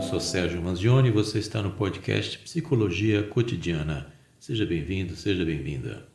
Eu 0.00 0.04
sou 0.04 0.18
Sérgio 0.18 0.62
Manzioni 0.62 1.08
e 1.08 1.12
você 1.12 1.38
está 1.38 1.60
no 1.60 1.72
podcast 1.72 2.38
Psicologia 2.38 3.22
Cotidiana. 3.22 4.10
Seja 4.38 4.64
bem-vindo, 4.64 5.14
seja 5.14 5.44
bem-vinda. 5.44 6.08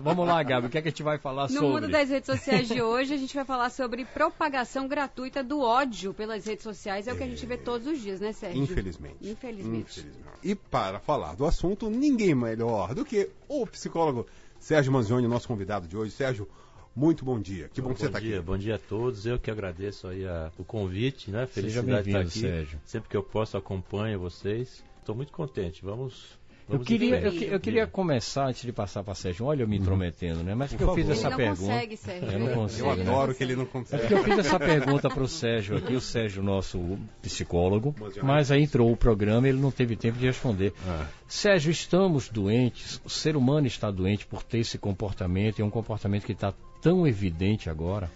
Vamos 0.00 0.26
lá, 0.26 0.42
Gabi, 0.42 0.66
o 0.66 0.68
que, 0.68 0.78
é 0.78 0.82
que 0.82 0.88
a 0.88 0.90
gente 0.90 1.04
vai 1.04 1.16
falar 1.16 1.44
no 1.44 1.50
sobre? 1.50 1.64
No 1.64 1.74
mundo 1.74 1.88
das 1.88 2.10
redes 2.10 2.26
sociais 2.26 2.66
de 2.66 2.82
hoje, 2.82 3.14
a 3.14 3.16
gente 3.16 3.32
vai 3.32 3.44
falar 3.44 3.70
sobre 3.70 4.04
propagação 4.04 4.88
gratuita 4.88 5.44
do 5.44 5.60
ódio 5.60 6.12
pelas 6.12 6.44
redes 6.44 6.64
sociais. 6.64 7.06
É, 7.06 7.12
é... 7.12 7.14
o 7.14 7.16
que 7.16 7.22
a 7.22 7.28
gente 7.28 7.46
vê 7.46 7.56
todos 7.56 7.86
os 7.86 8.00
dias, 8.00 8.20
né, 8.20 8.32
Sérgio? 8.32 8.60
Infelizmente. 8.60 9.18
Infelizmente. 9.22 10.00
Infelizmente. 10.00 10.38
E 10.42 10.56
para 10.56 10.98
falar 10.98 11.36
do 11.36 11.46
assunto, 11.46 11.88
ninguém 11.88 12.34
melhor 12.34 12.96
do 12.96 13.04
que 13.04 13.30
o 13.46 13.64
psicólogo 13.64 14.26
Sérgio 14.58 14.92
Manzioni, 14.92 15.28
nosso 15.28 15.46
convidado 15.46 15.86
de 15.86 15.96
hoje. 15.96 16.10
Sérgio, 16.10 16.48
muito 16.94 17.24
bom 17.24 17.38
dia. 17.38 17.68
Que 17.68 17.80
bom, 17.80 17.88
bom 17.88 17.94
que 17.94 18.00
você 18.00 18.06
está 18.06 18.18
aqui. 18.18 18.38
Bom 18.40 18.56
dia 18.56 18.76
a 18.76 18.78
todos. 18.78 19.26
Eu 19.26 19.38
que 19.38 19.50
agradeço 19.50 20.06
aí 20.06 20.26
a, 20.26 20.50
o 20.58 20.64
convite, 20.64 21.30
né? 21.30 21.46
Felicidade 21.46 22.04
de 22.04 22.10
estar 22.10 22.20
aqui. 22.20 22.40
Sérgio. 22.40 22.80
Sempre 22.84 23.08
que 23.08 23.16
eu 23.16 23.22
posso 23.22 23.56
acompanho 23.56 24.18
vocês. 24.18 24.84
Estou 25.00 25.14
muito 25.14 25.32
contente. 25.32 25.84
Vamos 25.84 26.38
eu 26.68 26.80
queria, 26.80 27.20
eu, 27.20 27.32
eu, 27.32 27.60
queria 27.60 27.86
começar, 27.86 28.46
antes 28.46 28.62
de 28.62 28.72
passar 28.72 29.04
para 29.04 29.14
Sérgio, 29.14 29.44
olha 29.44 29.62
eu 29.62 29.68
me 29.68 29.76
intrometendo, 29.76 30.42
né? 30.42 30.54
Mas 30.54 30.72
que 30.72 30.82
eu 30.82 30.94
fiz 30.94 31.10
essa 31.10 31.28
ele 31.28 31.36
pergunta. 31.36 31.72
Consegue, 31.72 31.96
Sérgio. 31.96 32.30
Eu 32.30 32.38
não 32.38 32.54
consigo. 32.54 32.86
Eu 32.86 32.90
adoro 32.90 33.28
né? 33.28 33.34
que 33.34 33.44
ele 33.44 33.56
não 33.56 33.66
consegue. 33.66 34.02
É 34.02 34.06
porque 34.06 34.14
eu 34.14 34.24
fiz 34.24 34.38
essa 34.38 34.58
pergunta 34.58 35.10
para 35.10 35.22
o 35.22 35.28
Sérgio 35.28 35.76
aqui, 35.76 35.94
o 35.94 36.00
Sérgio, 36.00 36.42
nosso 36.42 36.98
psicólogo, 37.20 37.94
mas 38.22 38.50
aí 38.50 38.62
entrou 38.62 38.90
o 38.90 38.96
programa 38.96 39.46
e 39.46 39.50
ele 39.50 39.60
não 39.60 39.70
teve 39.70 39.94
tempo 39.94 40.18
de 40.18 40.26
responder. 40.26 40.72
Ah. 40.88 41.06
Sérgio, 41.28 41.70
estamos 41.70 42.30
doentes, 42.30 43.00
o 43.04 43.10
ser 43.10 43.36
humano 43.36 43.66
está 43.66 43.90
doente 43.90 44.26
por 44.26 44.42
ter 44.42 44.58
esse 44.58 44.78
comportamento, 44.78 45.58
e 45.58 45.62
é 45.62 45.64
um 45.64 45.70
comportamento 45.70 46.24
que 46.24 46.32
está 46.32 46.54
tão 46.80 47.06
evidente 47.06 47.68
agora. 47.68 48.10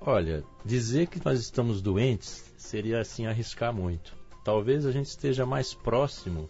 Olha, 0.00 0.44
dizer 0.64 1.06
que 1.06 1.20
nós 1.24 1.40
estamos 1.40 1.80
doentes 1.80 2.52
seria 2.56 3.00
assim 3.00 3.26
arriscar 3.26 3.72
muito. 3.72 4.14
Talvez 4.44 4.86
a 4.86 4.92
gente 4.92 5.06
esteja 5.06 5.44
mais 5.46 5.72
próximo 5.74 6.48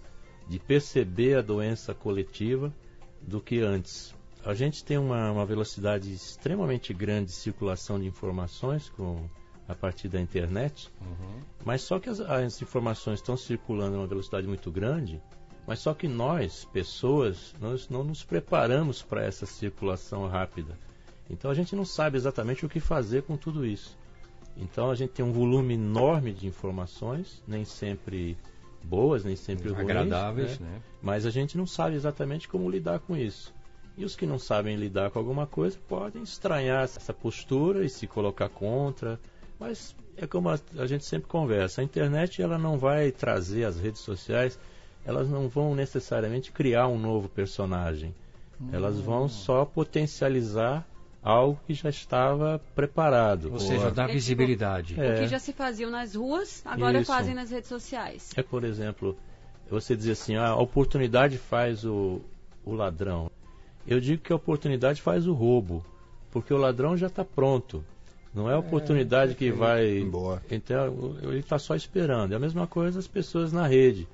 de 0.49 0.59
perceber 0.59 1.37
a 1.37 1.43
doença 1.43 1.95
coletiva 1.95 2.73
do 3.21 3.41
que 3.41 3.61
antes. 3.61 4.15
A 4.45 4.55
gente 4.55 4.85
tem 4.85 4.97
uma, 4.97 5.31
uma 5.31 5.45
velocidade 5.45 6.13
extremamente 6.13 6.95
grande 6.95 7.27
de 7.27 7.33
circulação 7.33 8.01
de 8.01 8.07
informações 8.07 8.89
com, 8.89 9.29
a 9.69 9.75
partir 9.75 10.09
da 10.09 10.21
internet, 10.21 10.91
uhum. 11.01 11.41
mas 11.65 11.83
só 11.83 11.99
que 11.99 12.09
as, 12.09 12.21
as 12.21 12.63
informações 12.63 13.19
estão 13.19 13.37
circulando 13.37 13.97
a 13.97 14.01
uma 14.01 14.07
velocidade 14.07 14.47
muito 14.47 14.71
grande, 14.71 15.21
mas 15.67 15.81
só 15.81 15.93
que 15.93 16.09
nós, 16.09 16.65
pessoas, 16.73 17.55
nós 17.61 17.91
não 17.91 18.03
nos 18.03 18.25
preparamos 18.25 19.03
para 19.03 19.23
essa 19.23 19.45
circulação 19.45 20.27
rápida. 20.27 20.79
Então 21.29 21.51
a 21.51 21.55
gente 21.55 21.77
não 21.77 21.85
sabe 21.85 22.17
exatamente 22.17 22.65
o 22.65 22.71
que 22.71 22.81
fazer 22.81 23.25
com 23.25 23.37
tudo 23.37 23.67
isso. 23.67 23.99
Então 24.57 24.91
a 24.91 24.95
gente 24.95 25.11
tem 25.11 25.25
um 25.25 25.33
volume 25.33 25.75
enorme 25.75 26.33
de 26.33 26.47
informações, 26.47 27.43
nem 27.47 27.67
sempre 27.67 28.39
boas, 28.83 29.25
nem 29.25 29.37
sempre 29.37 29.69
ruins, 29.69 29.81
agradáveis, 29.81 30.59
né? 30.59 30.69
né? 30.69 30.83
Mas 31.03 31.27
a 31.27 31.31
gente 31.31 31.57
não 31.57 31.67
sabe 31.67 31.97
exatamente 31.97 32.49
como 32.49 32.71
lidar 32.71 33.01
com 33.01 33.17
isso. 33.17 33.55
E 33.97 34.05
os 34.05 34.15
que 34.15 34.27
não 34.27 34.39
sabem 34.39 34.77
lidar 34.77 35.11
com 35.11 35.19
alguma 35.19 35.47
coisa 35.47 35.77
podem 35.89 36.23
estranhar 36.23 36.85
essa 36.85 37.13
postura 37.13 37.85
e 37.85 37.89
se 37.89 38.07
colocar 38.07 38.49
contra. 38.49 39.19
Mas 39.59 39.95
é 40.17 40.27
como 40.27 40.49
a, 40.49 40.59
a 40.79 40.87
gente 40.87 41.05
sempre 41.05 41.29
conversa, 41.29 41.81
a 41.81 41.85
internet 41.85 42.41
ela 42.41 42.59
não 42.59 42.79
vai 42.79 43.11
trazer 43.11 43.65
as 43.65 43.79
redes 43.81 44.01
sociais, 44.01 44.59
elas 45.05 45.29
não 45.29 45.49
vão 45.49 45.75
necessariamente 45.75 46.53
criar 46.53 46.87
um 46.87 46.99
novo 46.99 47.29
personagem. 47.29 48.15
Hum. 48.61 48.69
Elas 48.73 49.01
vão 49.01 49.29
só 49.29 49.65
potencializar 49.65 50.87
algo 51.23 51.59
que 51.67 51.75
já 51.75 51.91
estava 51.91 52.61
preparado. 52.75 53.53
Ou 53.53 53.59
seja, 53.59 53.91
dar 53.91 54.07
visibilidade. 54.07 54.99
É. 55.01 55.15
O 55.15 55.19
que 55.21 55.29
já 55.29 55.39
se 55.39 55.53
faziam 55.53 55.91
nas 55.91 56.15
ruas, 56.15 56.63
agora 56.65 57.01
Isso. 57.01 57.13
fazem 57.13 57.35
nas 57.35 57.51
redes 57.51 57.69
sociais. 57.69 58.31
É, 58.37 58.43
por 58.43 58.65
exemplo, 58.65 59.17
você 59.71 59.95
dizer 59.95 60.13
assim, 60.13 60.37
ah, 60.37 60.49
a 60.49 60.57
oportunidade 60.57 61.39
faz 61.39 61.85
o, 61.85 62.21
o 62.65 62.75
ladrão. 62.75 63.31
Eu 63.87 64.01
digo 64.01 64.23
que 64.23 64.33
a 64.33 64.37
oportunidade 64.37 65.01
faz 65.01 65.27
o 65.27 65.33
roubo, 65.33 65.85
porque 66.31 66.53
o 66.53 66.59
ladrão 66.59 66.97
já 66.97 67.07
está 67.07 67.25
pronto. 67.25 67.85
Não 68.35 68.51
é 68.51 68.55
a 68.55 68.59
oportunidade 68.59 69.33
é, 69.33 69.35
que 69.35 69.51
vai. 69.51 69.99
Embora. 69.99 70.43
Então, 70.51 71.17
ele 71.23 71.39
está 71.39 71.59
só 71.59 71.75
esperando. 71.75 72.33
É 72.33 72.37
a 72.37 72.39
mesma 72.39 72.67
coisa 72.67 72.99
as 72.99 73.07
pessoas 73.07 73.53
na 73.53 73.67
rede. 73.67 74.07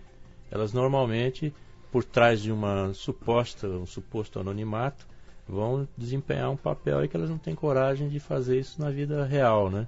Elas 0.50 0.72
normalmente, 0.72 1.52
por 1.90 2.04
trás 2.04 2.40
de 2.40 2.52
uma 2.52 2.94
suposta, 2.94 3.66
um 3.66 3.86
suposto 3.86 4.38
anonimato, 4.38 5.06
vão 5.48 5.86
desempenhar 5.96 6.50
um 6.50 6.56
papel 6.56 6.98
aí 6.98 7.08
que 7.08 7.16
elas 7.16 7.30
não 7.30 7.38
têm 7.38 7.54
coragem 7.54 8.08
de 8.08 8.18
fazer 8.18 8.58
isso 8.58 8.80
na 8.80 8.90
vida 8.90 9.24
real, 9.24 9.70
né? 9.70 9.86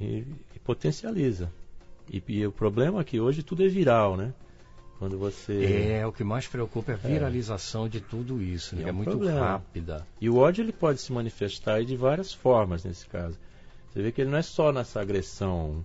E, 0.00 0.24
e 0.54 0.58
potencializa. 0.58 1.52
E, 2.10 2.22
e, 2.26 2.46
o 2.46 2.52
problema 2.52 3.00
é 3.00 3.04
que 3.04 3.20
hoje 3.20 3.42
tudo 3.42 3.64
é 3.64 3.68
viral, 3.68 4.16
né? 4.16 4.32
Quando 4.98 5.18
você 5.18 5.94
é 6.00 6.06
o 6.06 6.12
que 6.12 6.22
mais 6.22 6.46
preocupa 6.46 6.92
é 6.92 6.94
a 6.94 6.98
é. 6.98 7.12
viralização 7.12 7.86
é. 7.86 7.88
de 7.88 8.00
tudo 8.00 8.40
isso, 8.40 8.76
né? 8.76 8.82
é, 8.82 8.86
um 8.86 8.88
é 8.88 8.92
muito 8.92 9.10
problema. 9.10 9.40
rápida. 9.40 10.06
E 10.20 10.30
o 10.30 10.36
ódio 10.36 10.62
ele 10.62 10.72
pode 10.72 11.00
se 11.00 11.12
manifestar 11.12 11.84
de 11.84 11.96
várias 11.96 12.32
formas 12.32 12.84
nesse 12.84 13.06
caso. 13.06 13.38
Você 13.90 14.00
vê 14.00 14.12
que 14.12 14.20
ele 14.20 14.30
não 14.30 14.38
é 14.38 14.42
só 14.42 14.72
nessa 14.72 15.00
agressão 15.00 15.84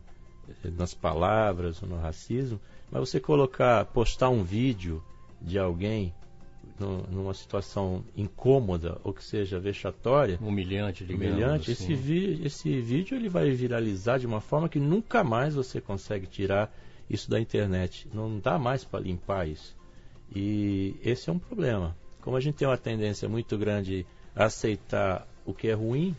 eh, 0.64 0.70
nas 0.78 0.94
palavras 0.94 1.82
ou 1.82 1.90
no 1.90 1.98
racismo, 1.98 2.60
mas 2.92 3.10
você 3.10 3.20
colocar, 3.20 3.84
postar 3.86 4.30
um 4.30 4.44
vídeo 4.44 5.04
de 5.42 5.58
alguém 5.58 6.14
no, 6.80 7.04
numa 7.08 7.34
situação 7.34 8.04
incômoda 8.16 8.98
ou 9.04 9.14
que 9.14 9.24
seja 9.24 9.60
vexatória, 9.60 10.38
humilhante, 10.42 11.06
digamos, 11.06 11.34
humilhante, 11.34 11.72
assim. 11.72 11.84
esse, 11.84 11.96
vi, 11.96 12.42
esse 12.46 12.82
vídeo 12.82 13.16
ele 13.16 13.30
vai 13.30 13.50
viralizar 13.52 14.18
de 14.18 14.28
uma 14.28 14.42
forma 14.42 14.70
que 14.70 14.80
nunca 14.80 15.24
mais 15.24 15.56
você 15.56 15.82
consegue 15.82 16.28
tirar 16.28 16.74
isso 17.10 17.30
da 17.30 17.40
internet. 17.40 18.08
Não 18.14 18.40
dá 18.40 18.58
mais 18.58 18.84
para 18.84 19.00
limpar 19.00 19.48
isso. 19.48 19.76
E 20.36 20.96
esse 21.04 21.30
é 21.30 21.34
um 21.34 21.40
problema. 21.40 21.96
Como 22.22 22.36
a 22.36 22.40
gente 22.40 22.56
tem 22.56 22.68
uma 22.68 22.78
tendência 22.78 23.30
muito 23.30 23.58
grande 23.58 24.06
a 24.36 24.46
aceitar 24.46 25.28
o 25.46 25.54
que 25.54 25.70
é 25.70 25.74
ruim, 25.74 26.16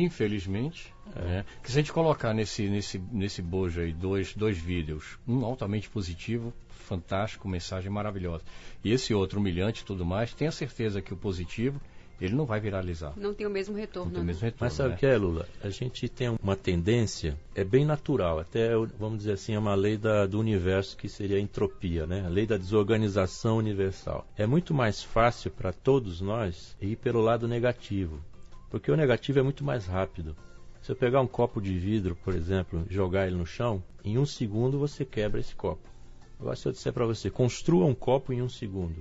infelizmente, 0.00 0.92
é. 1.14 1.20
Né, 1.20 1.44
que 1.62 1.70
se 1.70 1.78
a 1.78 1.82
gente 1.82 1.92
colocar 1.92 2.32
nesse, 2.32 2.68
nesse, 2.68 2.98
nesse 3.10 3.42
bojo 3.42 3.80
aí 3.80 3.92
dois, 3.92 4.34
dois 4.34 4.56
vídeos, 4.56 5.18
um 5.26 5.44
altamente 5.44 5.90
positivo, 5.90 6.52
fantástico, 6.68 7.48
mensagem 7.48 7.90
maravilhosa. 7.90 8.42
E 8.84 8.92
esse 8.92 9.12
outro 9.14 9.40
humilhante 9.40 9.82
e 9.82 9.84
tudo 9.84 10.04
mais, 10.04 10.32
tenha 10.32 10.50
certeza 10.50 11.02
que 11.02 11.12
o 11.12 11.16
positivo 11.16 11.80
ele 12.24 12.36
não 12.36 12.46
vai 12.46 12.60
viralizar. 12.60 13.12
Não 13.16 13.34
tem 13.34 13.46
o 13.46 13.50
mesmo 13.50 13.76
retorno. 13.76 14.10
Não 14.10 14.14
tem 14.14 14.22
o 14.22 14.26
mesmo 14.26 14.42
retorno. 14.42 14.64
Mas 14.64 14.74
sabe 14.74 14.90
né? 14.90 14.94
o 14.94 14.98
que 14.98 15.06
é, 15.06 15.16
Lula? 15.16 15.48
A 15.62 15.70
gente 15.70 16.08
tem 16.08 16.28
uma 16.40 16.54
tendência, 16.54 17.36
é 17.52 17.64
bem 17.64 17.84
natural, 17.84 18.38
até, 18.38 18.70
vamos 18.98 19.18
dizer 19.18 19.32
assim, 19.32 19.54
é 19.54 19.58
uma 19.58 19.74
lei 19.74 19.96
da, 19.96 20.24
do 20.24 20.38
universo 20.38 20.96
que 20.96 21.08
seria 21.08 21.36
a 21.36 21.40
entropia, 21.40 22.06
né? 22.06 22.24
A 22.24 22.28
lei 22.28 22.46
da 22.46 22.56
desorganização 22.56 23.56
universal. 23.56 24.24
É 24.36 24.46
muito 24.46 24.72
mais 24.72 25.02
fácil 25.02 25.50
para 25.50 25.72
todos 25.72 26.20
nós 26.20 26.76
ir 26.80 26.96
pelo 26.96 27.20
lado 27.20 27.48
negativo, 27.48 28.20
porque 28.72 28.90
o 28.90 28.96
negativo 28.96 29.38
é 29.38 29.42
muito 29.42 29.62
mais 29.62 29.84
rápido. 29.84 30.34
Se 30.80 30.90
eu 30.90 30.96
pegar 30.96 31.20
um 31.20 31.26
copo 31.26 31.60
de 31.60 31.78
vidro, 31.78 32.16
por 32.16 32.34
exemplo, 32.34 32.86
jogar 32.88 33.26
ele 33.26 33.36
no 33.36 33.44
chão, 33.44 33.84
em 34.02 34.16
um 34.16 34.24
segundo 34.24 34.78
você 34.78 35.04
quebra 35.04 35.38
esse 35.38 35.54
copo. 35.54 35.86
Agora, 36.40 36.56
se 36.56 36.66
eu 36.66 36.72
disser 36.72 36.90
para 36.90 37.04
você, 37.04 37.28
construa 37.28 37.84
um 37.84 37.94
copo 37.94 38.32
em 38.32 38.40
um 38.40 38.48
segundo. 38.48 38.96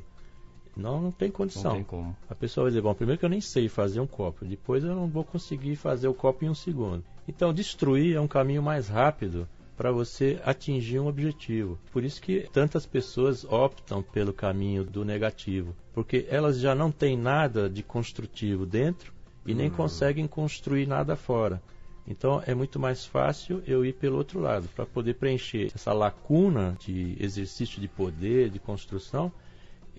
Não, 0.76 1.00
não 1.00 1.09
tem 1.09 1.32
condição. 1.32 1.72
Não 1.72 1.76
tem 1.78 1.84
como. 1.86 2.16
A 2.30 2.36
pessoa 2.36 2.66
vai 2.66 2.72
dizer, 2.72 2.82
bom, 2.82 2.94
primeiro 2.94 3.18
que 3.18 3.24
eu 3.24 3.30
nem 3.30 3.40
sei 3.40 3.70
fazer 3.70 4.02
um 4.02 4.06
copo, 4.06 4.44
depois 4.44 4.84
eu 4.84 4.94
não 4.94 5.08
vou 5.08 5.24
conseguir 5.24 5.78
fazer 5.78 6.09
o 6.09 6.14
copo 6.14 6.44
em 6.44 6.50
um 6.50 6.56
segundo. 6.56 7.02
Então, 7.26 7.53
destruir 7.53 8.18
é 8.18 8.20
um 8.20 8.28
caminho 8.28 8.62
mais 8.62 8.90
rápido 8.90 9.48
para 9.78 9.90
você 9.90 10.38
atingir 10.44 11.00
um 11.00 11.08
objetivo. 11.08 11.80
Por 11.94 12.03
isso 12.03 12.22
que 12.22 12.42
tantas 12.52 12.86
pessoas 12.86 13.46
optam 13.46 14.03
pelo 14.03 14.34
caminho 14.34 14.84
do 14.84 15.06
negativo, 15.06 15.74
porque 15.94 16.28
elas 16.30 16.59
já 16.59 16.76
não 16.76 16.92
têm 16.92 17.18
nada 17.18 17.70
de 17.70 17.82
construtivo 17.82 18.66
dentro 18.66 19.14
e 19.46 19.53
nem 19.53 19.69
conseguem 19.69 20.28
construir 20.28 20.88
nada 20.88 21.16
fora. 21.16 21.62
Então 22.07 22.41
é 22.46 22.53
muito 22.53 22.79
mais 22.79 23.06
fácil 23.06 23.63
eu 23.68 23.85
ir 23.85 23.93
pelo 23.93 24.17
outro 24.17 24.40
lado, 24.40 24.67
para 24.76 24.85
poder 24.85 25.16
preencher 25.16 25.72
essa 25.73 25.93
lacuna 25.93 26.76
de 26.79 27.16
exercício 27.20 27.79
de 27.79 27.88
poder, 27.88 28.49
de 28.49 28.59
construção. 28.59 29.32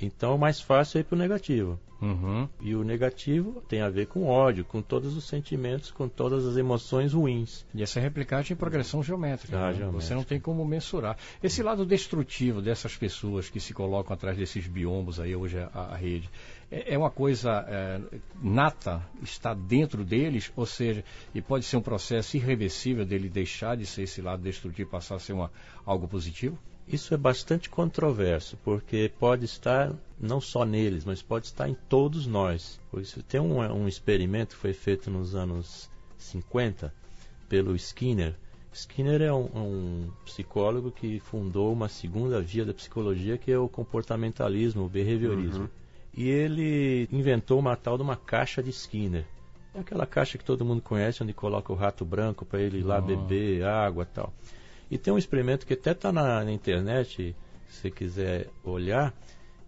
Então, 0.03 0.37
mais 0.37 0.61
fácil 0.61 0.99
é 0.99 1.01
ir 1.01 1.05
para 1.05 1.15
o 1.15 1.19
negativo. 1.19 1.79
Uhum. 2.03 2.49
E 2.61 2.75
o 2.75 2.83
negativo 2.83 3.63
tem 3.69 3.81
a 3.81 3.89
ver 3.89 4.07
com 4.07 4.27
ódio, 4.27 4.65
com 4.65 4.83
todos 4.83 5.17
os 5.17 5.23
sentimentos, 5.23 5.93
com 5.93 6.09
todas 6.09 6.45
as 6.45 6.57
emoções 6.57 7.13
ruins. 7.13 7.65
E 7.73 7.81
essa 7.81 8.01
replicagem 8.01 8.55
em 8.55 8.57
progressão 8.57 9.05
geométrica. 9.05 9.57
Ah, 9.57 9.69
né? 9.69 9.75
geométrica. 9.75 10.05
Você 10.05 10.15
não 10.15 10.25
tem 10.25 10.41
como 10.41 10.65
mensurar. 10.65 11.17
Esse 11.41 11.63
lado 11.63 11.87
destrutivo 11.87 12.61
dessas 12.61 12.97
pessoas 12.97 13.49
que 13.49 13.61
se 13.61 13.73
colocam 13.73 14.15
atrás 14.15 14.37
desses 14.37 14.67
biombos 14.67 15.21
aí, 15.21 15.37
hoje 15.37 15.59
a, 15.59 15.69
a 15.93 15.97
rede, 15.97 16.29
é, 16.73 16.95
é, 16.95 16.99
uma 16.99 17.11
coisa 17.11 17.65
é, 17.69 18.01
nata, 18.43 19.01
está 19.23 19.55
dentro 19.55 20.05
deles, 20.05 20.53
ou 20.57 20.67
seja, 20.67 21.05
e 21.33 21.41
pode 21.41 21.65
ser 21.65 21.77
um 21.77 21.83
processo 21.83 22.37
irreversível 22.37 23.05
dele 23.07 23.29
deixar 23.29 23.77
de 23.77 23.87
ser 23.87 24.03
esse 24.03 24.21
lado 24.21 24.43
destrutivo 24.43 24.89
e 24.89 24.91
passar 24.91 25.15
a 25.15 25.21
ser 25.21 25.35
uma, 25.35 25.53
algo 25.87 26.09
positivo? 26.09 26.59
Isso 26.87 27.15
é 27.15 27.17
bastante 27.17 27.71
controverso, 27.71 28.59
porque 28.65 29.11
pode 29.19 29.45
estar 29.45 29.93
não 30.21 30.41
só 30.41 30.65
neles, 30.65 31.05
mas 31.05 31.23
pode 31.23 31.47
estar 31.47 31.69
em 31.69 31.77
todos 31.89 32.27
nós. 32.27 32.79
Por 32.91 33.01
isso, 33.01 33.23
tem 33.23 33.41
um, 33.41 33.61
um 33.61 33.89
experimento 33.89 34.55
que 34.55 34.61
foi 34.61 34.73
feito 34.73 35.11
nos 35.11 35.35
anos 35.35 35.89
50 36.19 36.93
pelo 37.49 37.75
Skinner, 37.77 38.35
Skinner 38.73 39.21
é 39.21 39.33
um, 39.33 39.45
um, 39.55 40.11
psicólogo 40.25 40.91
que 40.91 41.21
fundou 41.21 41.73
uma 41.73 41.89
segunda 41.89 42.41
via 42.41 42.65
da 42.65 42.73
psicologia 42.73 43.37
que 43.37 43.53
é 43.53 43.59
o 43.59 43.69
comportamentalismo, 43.69 44.85
o 44.85 44.89
behaviorismo. 44.89 45.65
Uhum. 45.65 45.69
E 46.17 46.29
ele 46.29 47.09
inventou 47.13 47.59
uma 47.59 47.77
tal 47.77 47.97
de 47.97 48.03
uma 48.03 48.17
caixa 48.17 48.63
de 48.63 48.71
Skinner. 48.71 49.25
É 49.75 49.81
aquela 49.81 50.07
caixa 50.07 50.37
que 50.39 50.45
todo 50.45 50.65
mundo 50.65 50.81
conhece, 50.81 51.23
onde 51.23 51.33
coloca 51.33 51.73
o 51.73 51.77
rato 51.77 52.05
branco 52.05 52.45
para 52.45 52.61
ele 52.61 52.79
ir 52.79 52.83
lá 52.83 52.99
oh. 52.99 53.03
beber 53.03 53.65
água 53.65 54.07
tal. 54.07 54.33
E 54.93 54.99
tem 54.99 55.11
um 55.11 55.17
experimento 55.17 55.67
que 55.67 55.73
até 55.73 55.93
está 55.93 56.13
na, 56.13 56.45
na, 56.45 56.53
internet, 56.53 57.35
se 57.67 57.81
você 57.81 57.91
quiser 57.91 58.51
olhar, 58.63 59.15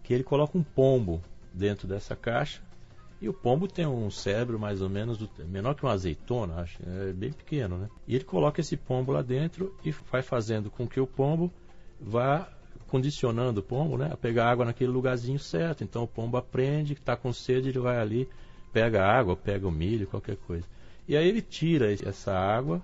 que 0.03 0.13
ele 0.13 0.23
coloca 0.23 0.55
um 0.55 0.61
pombo 0.61 1.19
dentro 1.51 1.87
dessa 1.87 2.15
caixa 2.15 2.61
e 3.19 3.27
o 3.27 3.33
pombo 3.33 3.67
tem 3.67 3.87
um 3.87 4.11
cérebro 4.11 4.59
mais 4.59 4.83
ou 4.83 4.89
menos 4.89 5.17
do, 5.17 5.27
menor 5.47 5.73
que 5.73 5.81
uma 5.81 5.93
azeitona, 5.93 6.61
acho, 6.61 6.77
é 6.87 7.11
bem 7.11 7.31
pequeno, 7.31 7.75
né? 7.75 7.89
E 8.07 8.13
ele 8.13 8.23
coloca 8.23 8.61
esse 8.61 8.77
pombo 8.77 9.13
lá 9.13 9.23
dentro 9.23 9.75
e 9.83 9.89
vai 10.11 10.21
fazendo 10.21 10.69
com 10.69 10.87
que 10.87 10.99
o 10.99 11.07
pombo 11.07 11.51
vá 11.99 12.47
condicionando 12.85 13.61
o 13.61 13.63
pombo, 13.63 13.97
né, 13.97 14.11
a 14.11 14.15
pegar 14.15 14.51
água 14.51 14.63
naquele 14.63 14.91
lugarzinho 14.91 15.39
certo. 15.39 15.83
Então 15.83 16.03
o 16.03 16.07
pombo 16.07 16.37
aprende 16.37 16.93
que 16.93 17.01
está 17.01 17.17
com 17.17 17.33
sede, 17.33 17.69
ele 17.69 17.79
vai 17.79 17.97
ali, 17.97 18.29
pega 18.71 19.03
água, 19.03 19.35
pega 19.35 19.67
o 19.67 19.71
milho, 19.71 20.05
qualquer 20.05 20.37
coisa. 20.37 20.67
E 21.07 21.17
aí 21.17 21.27
ele 21.27 21.41
tira 21.41 21.91
essa 21.91 22.31
água 22.31 22.79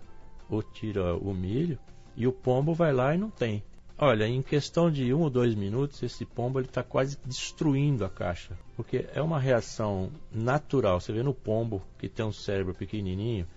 ou 0.49 0.63
tira 0.63 1.15
o 1.15 1.35
milho 1.35 1.77
e 2.21 2.27
o 2.27 2.31
pombo 2.31 2.71
vai 2.75 2.93
lá 2.93 3.15
e 3.15 3.17
não 3.17 3.31
tem. 3.31 3.63
Olha, 3.97 4.27
em 4.27 4.43
questão 4.43 4.91
de 4.91 5.11
um 5.11 5.21
ou 5.21 5.29
dois 5.29 5.55
minutos, 5.55 6.03
esse 6.03 6.23
pombo 6.23 6.59
está 6.59 6.83
quase 6.83 7.17
destruindo 7.25 8.05
a 8.05 8.09
caixa. 8.09 8.55
Porque 8.75 9.07
é 9.15 9.19
uma 9.23 9.39
reação 9.39 10.11
natural. 10.31 11.01
Você 11.01 11.11
vê 11.11 11.23
no 11.23 11.33
pombo, 11.33 11.81
que 11.97 12.07
tem 12.07 12.23
um 12.23 12.31
cérebro 12.31 12.75
pequenininho, 12.75 13.47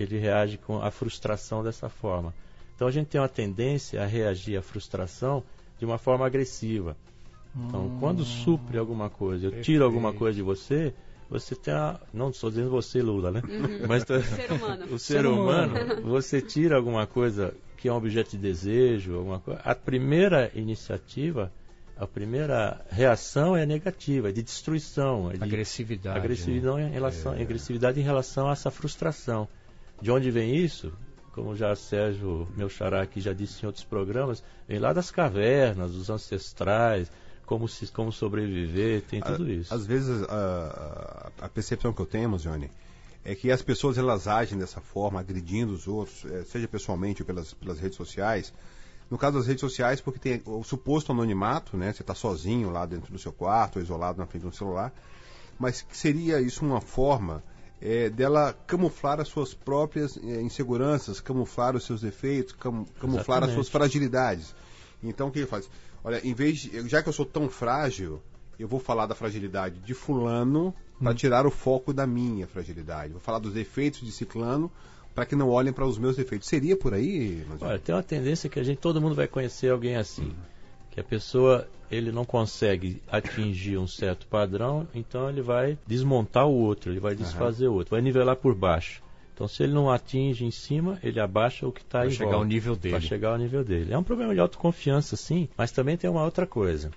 ele 0.00 0.18
reage 0.18 0.56
com 0.56 0.80
a 0.80 0.90
frustração 0.90 1.62
dessa 1.62 1.90
forma. 1.90 2.34
Então 2.74 2.88
a 2.88 2.90
gente 2.90 3.08
tem 3.08 3.20
uma 3.20 3.28
tendência 3.28 4.02
a 4.02 4.06
reagir 4.06 4.56
à 4.56 4.62
frustração 4.62 5.42
de 5.78 5.84
uma 5.84 5.98
forma 5.98 6.24
agressiva. 6.24 6.96
Então, 7.54 7.86
hum, 7.86 7.96
quando 8.00 8.24
supre 8.24 8.78
alguma 8.78 9.10
coisa, 9.10 9.46
eu 9.46 9.60
tiro 9.60 9.84
alguma 9.84 10.14
coisa 10.14 10.36
de 10.36 10.42
você, 10.42 10.94
você 11.28 11.54
tem 11.54 11.74
a. 11.74 12.00
Não 12.14 12.30
estou 12.30 12.48
dizendo 12.48 12.70
você, 12.70 13.02
Lula, 13.02 13.30
né? 13.30 13.42
Uhum. 13.46 13.86
Mas 13.86 14.04
o 14.04 14.22
ser 14.22 14.52
humano. 14.52 14.84
O 14.84 14.98
ser, 14.98 15.12
ser 15.12 15.26
humano, 15.26 15.74
humano, 15.74 16.02
você 16.02 16.40
tira 16.40 16.76
alguma 16.76 17.06
coisa 17.06 17.54
que 17.76 17.88
é 17.88 17.92
um 17.92 17.96
objeto 17.96 18.30
de 18.30 18.38
desejo, 18.38 19.16
alguma 19.16 19.40
coisa, 19.40 19.60
a 19.60 19.74
primeira 19.74 20.50
iniciativa, 20.54 21.52
a 21.96 22.06
primeira 22.06 22.84
reação 22.90 23.56
é 23.56 23.64
negativa, 23.64 24.28
é 24.28 24.32
de 24.32 24.42
destruição, 24.42 25.30
é 25.30 25.36
de 25.36 25.42
agressividade, 25.42 26.18
agressividade, 26.18 26.82
né? 26.82 26.88
em 26.88 26.92
relação, 26.92 27.34
é. 27.34 27.42
agressividade 27.42 28.00
em 28.00 28.02
relação 28.02 28.48
a 28.48 28.52
essa 28.52 28.70
frustração. 28.70 29.48
De 30.00 30.10
onde 30.10 30.30
vem 30.30 30.54
isso? 30.56 30.92
Como 31.32 31.54
já 31.54 31.74
Sérgio, 31.74 32.48
meu 32.56 32.68
xará 32.68 33.02
aqui 33.02 33.20
já 33.20 33.32
disse 33.32 33.62
em 33.62 33.66
outros 33.66 33.84
programas, 33.84 34.42
vem 34.68 34.78
lá 34.78 34.92
das 34.92 35.10
cavernas, 35.10 35.92
dos 35.92 36.10
ancestrais, 36.10 37.10
como, 37.46 37.68
se, 37.68 37.86
como 37.88 38.10
sobreviver, 38.12 39.02
tem 39.02 39.20
tudo 39.20 39.50
isso. 39.50 39.72
Às 39.72 39.86
vezes 39.86 40.22
a, 40.24 41.30
a, 41.40 41.44
a 41.46 41.48
percepção 41.48 41.92
que 41.92 42.00
eu 42.00 42.06
tenho, 42.06 42.36
Johnny, 42.38 42.70
é 43.26 43.34
que 43.34 43.50
as 43.50 43.60
pessoas 43.60 43.98
elas 43.98 44.28
agem 44.28 44.56
dessa 44.56 44.80
forma, 44.80 45.18
agredindo 45.18 45.72
os 45.72 45.88
outros, 45.88 46.24
é, 46.26 46.44
seja 46.44 46.68
pessoalmente 46.68 47.22
ou 47.22 47.26
pelas, 47.26 47.52
pelas 47.52 47.80
redes 47.80 47.96
sociais. 47.96 48.54
No 49.10 49.18
caso 49.18 49.38
das 49.38 49.48
redes 49.48 49.60
sociais, 49.60 50.00
porque 50.00 50.20
tem 50.20 50.40
o 50.44 50.62
suposto 50.62 51.10
anonimato, 51.10 51.76
né? 51.76 51.92
Você 51.92 52.02
está 52.02 52.14
sozinho 52.14 52.70
lá 52.70 52.86
dentro 52.86 53.12
do 53.12 53.18
seu 53.18 53.32
quarto, 53.32 53.80
isolado 53.80 54.18
na 54.18 54.26
frente 54.26 54.42
do 54.42 54.54
celular. 54.54 54.92
Mas 55.58 55.84
seria 55.90 56.40
isso 56.40 56.64
uma 56.64 56.80
forma 56.80 57.42
é, 57.80 58.08
dela 58.08 58.56
camuflar 58.64 59.20
as 59.20 59.26
suas 59.26 59.52
próprias 59.52 60.16
é, 60.16 60.40
inseguranças, 60.40 61.20
camuflar 61.20 61.74
os 61.74 61.84
seus 61.84 62.02
defeitos, 62.02 62.52
cam, 62.52 62.84
camuflar 63.00 63.38
Exatamente. 63.38 63.48
as 63.48 63.54
suas 63.54 63.68
fragilidades. 63.68 64.54
Então 65.02 65.28
o 65.28 65.32
que 65.32 65.40
ele 65.40 65.46
faz? 65.46 65.68
Olha, 66.04 66.24
em 66.24 66.32
vez 66.32 66.60
de, 66.60 66.88
já 66.88 67.02
que 67.02 67.08
eu 67.08 67.12
sou 67.12 67.26
tão 67.26 67.48
frágil, 67.48 68.22
eu 68.58 68.68
vou 68.68 68.80
falar 68.80 69.06
da 69.06 69.14
fragilidade 69.14 69.78
de 69.80 69.94
fulano 69.94 70.74
para 70.98 71.12
hum. 71.12 71.14
tirar 71.14 71.46
o 71.46 71.50
foco 71.50 71.92
da 71.92 72.06
minha 72.06 72.46
fragilidade. 72.46 73.12
Vou 73.12 73.20
falar 73.20 73.38
dos 73.38 73.52
defeitos 73.52 74.00
de 74.00 74.10
ciclano 74.10 74.70
para 75.14 75.26
que 75.26 75.36
não 75.36 75.48
olhem 75.48 75.72
para 75.72 75.86
os 75.86 75.98
meus 75.98 76.16
defeitos. 76.16 76.48
Seria 76.48 76.76
por 76.76 76.94
aí? 76.94 77.44
Olha, 77.60 77.78
tem 77.78 77.94
uma 77.94 78.02
tendência 78.02 78.48
que 78.50 78.60
a 78.60 78.62
gente 78.62 78.78
todo 78.78 79.00
mundo 79.00 79.14
vai 79.14 79.26
conhecer 79.26 79.70
alguém 79.70 79.96
assim, 79.96 80.26
hum. 80.26 80.34
que 80.90 81.00
a 81.00 81.04
pessoa 81.04 81.68
ele 81.90 82.10
não 82.10 82.24
consegue 82.24 83.00
atingir 83.08 83.78
um 83.78 83.86
certo 83.86 84.26
padrão, 84.26 84.88
então 84.94 85.28
ele 85.28 85.40
vai 85.40 85.78
desmontar 85.86 86.46
o 86.46 86.52
outro, 86.52 86.90
ele 86.90 86.98
vai 86.98 87.14
desfazer 87.14 87.68
uhum. 87.68 87.74
o 87.74 87.76
outro, 87.76 87.92
vai 87.92 88.02
nivelar 88.02 88.36
por 88.36 88.54
baixo. 88.54 89.02
Então, 89.32 89.46
se 89.46 89.62
ele 89.62 89.72
não 89.72 89.90
atinge 89.90 90.44
em 90.44 90.50
cima, 90.50 90.98
ele 91.02 91.20
abaixa 91.20 91.66
o 91.66 91.70
que 91.70 91.82
está 91.82 92.06
em 92.06 92.10
chegar 92.10 92.34
ao 92.34 92.44
nível 92.44 92.74
dele. 92.74 92.94
Para 92.94 93.06
chegar 93.06 93.30
ao 93.32 93.38
nível 93.38 93.62
dele. 93.62 93.92
É 93.92 93.98
um 93.98 94.02
problema 94.02 94.34
de 94.34 94.40
autoconfiança, 94.40 95.14
sim, 95.14 95.46
mas 95.56 95.70
também 95.70 95.96
tem 95.96 96.08
uma 96.08 96.24
outra 96.24 96.46
coisa 96.46 96.90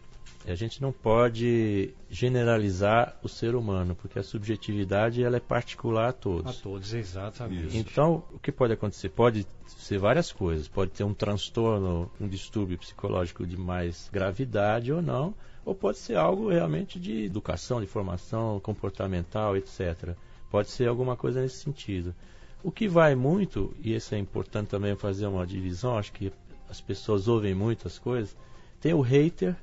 a 0.51 0.55
gente 0.55 0.81
não 0.81 0.91
pode 0.91 1.93
generalizar 2.09 3.17
o 3.21 3.29
ser 3.29 3.55
humano, 3.55 3.95
porque 3.95 4.17
a 4.17 4.23
subjetividade 4.23 5.23
ela 5.23 5.37
é 5.37 5.39
particular 5.39 6.09
a 6.09 6.13
todos. 6.13 6.59
A 6.59 6.61
todos, 6.61 6.93
exatamente. 6.93 7.77
Então, 7.77 8.23
o 8.33 8.39
que 8.39 8.51
pode 8.51 8.73
acontecer? 8.73 9.09
Pode 9.09 9.45
ser 9.67 9.97
várias 9.97 10.31
coisas. 10.31 10.67
Pode 10.67 10.91
ter 10.91 11.03
um 11.03 11.13
transtorno, 11.13 12.11
um 12.19 12.27
distúrbio 12.27 12.77
psicológico 12.77 13.45
de 13.45 13.57
mais 13.57 14.09
gravidade 14.11 14.91
ou 14.91 15.01
não, 15.01 15.33
ou 15.65 15.75
pode 15.75 15.97
ser 15.97 16.15
algo 16.15 16.49
realmente 16.49 16.99
de 16.99 17.25
educação, 17.25 17.79
de 17.79 17.87
formação 17.87 18.59
comportamental, 18.59 19.55
etc. 19.55 20.15
Pode 20.49 20.69
ser 20.69 20.87
alguma 20.87 21.15
coisa 21.15 21.41
nesse 21.41 21.57
sentido. 21.57 22.15
O 22.63 22.71
que 22.71 22.87
vai 22.87 23.15
muito, 23.15 23.73
e 23.81 23.93
isso 23.93 24.15
é 24.15 24.17
importante 24.17 24.67
também 24.67 24.95
fazer 24.95 25.27
uma 25.27 25.45
divisão, 25.45 25.97
acho 25.97 26.11
que 26.11 26.31
as 26.69 26.81
pessoas 26.81 27.27
ouvem 27.27 27.53
muitas 27.53 27.97
coisas, 27.97 28.35
tem 28.81 28.93
o 28.93 29.01
hater 29.01 29.55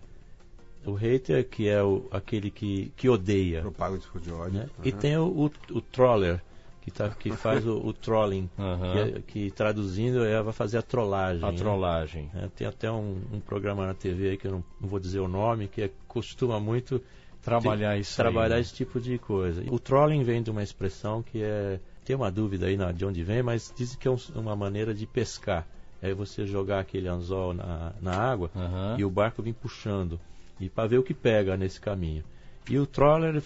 o 0.87 0.95
hater, 0.95 1.47
que 1.49 1.69
é 1.69 1.83
o, 1.83 2.07
aquele 2.11 2.51
que, 2.51 2.93
que 2.97 3.09
odeia. 3.09 3.61
Propaga 3.61 3.99
discurso 3.99 4.27
de 4.27 4.33
ódio. 4.33 4.61
Né? 4.61 4.69
Uhum. 4.79 4.85
E 4.85 4.93
tem 4.93 5.17
o, 5.17 5.27
o, 5.27 5.51
o, 5.73 5.81
troller, 5.81 6.41
que, 6.81 6.91
tá, 6.91 7.11
que 7.11 7.31
faz 7.37 7.67
o, 7.67 7.77
o 7.77 7.93
trolling, 7.93 8.49
uhum. 8.57 8.93
que, 8.93 8.99
é, 8.99 9.23
que, 9.27 9.51
traduzindo 9.51 10.25
é, 10.25 10.41
vai 10.41 10.53
fazer 10.53 10.79
a 10.79 10.83
trollagem. 10.83 11.45
A 11.45 11.51
né? 11.51 11.59
trollagem. 11.59 12.31
É, 12.35 12.49
tem 12.55 12.67
até 12.67 12.91
um, 12.91 13.21
um, 13.33 13.41
programa 13.41 13.87
na 13.87 13.95
TV 13.95 14.31
aí 14.31 14.37
que 14.37 14.47
eu 14.47 14.53
não, 14.53 14.65
não, 14.81 14.89
vou 14.89 15.01
dizer 15.01 15.19
o 15.19 15.29
nome, 15.29 15.67
que 15.67 15.83
é, 15.83 15.91
costuma 16.07 16.61
muito 16.61 17.03
trabalhar 17.43 17.97
isso 17.97 18.17
trabalhar 18.17 18.55
aí, 18.55 18.61
né? 18.61 18.61
esse 18.61 18.75
tipo 18.75 19.01
de 19.01 19.19
coisa. 19.19 19.63
O 19.71 19.79
trolling 19.79 20.23
vem 20.23 20.43
de 20.43 20.51
uma 20.51 20.63
expressão 20.63 21.23
que 21.23 21.43
é 21.43 21.81
tem 22.05 22.15
uma 22.15 22.31
dúvida 22.31 22.67
aí 22.67 22.77
na, 22.77 22.93
de 22.93 23.05
onde 23.05 23.25
vem, 23.25 23.43
mas 23.43 23.75
dizem 23.77 23.99
que 23.99 24.07
é 24.07 24.11
um, 24.11 24.17
uma 24.37 24.55
maneira 24.55 24.95
de 24.95 25.05
pescar. 25.07 25.67
É 26.01 26.15
você 26.15 26.47
jogar 26.47 26.79
aquele 26.79 27.09
anzol 27.09 27.53
na, 27.53 27.93
na 28.01 28.13
água 28.13 28.49
uhum. 28.55 28.99
e 28.99 29.05
o 29.05 29.11
barco 29.11 29.43
vem 29.43 29.53
puxando 29.53 30.21
e 30.61 30.69
para 30.69 30.89
ver 30.89 30.99
o 30.99 31.03
que 31.03 31.15
pega 31.15 31.57
nesse 31.57 31.81
caminho. 31.81 32.25
E 32.69 32.79
o 32.79 32.87
Troller 32.87 33.41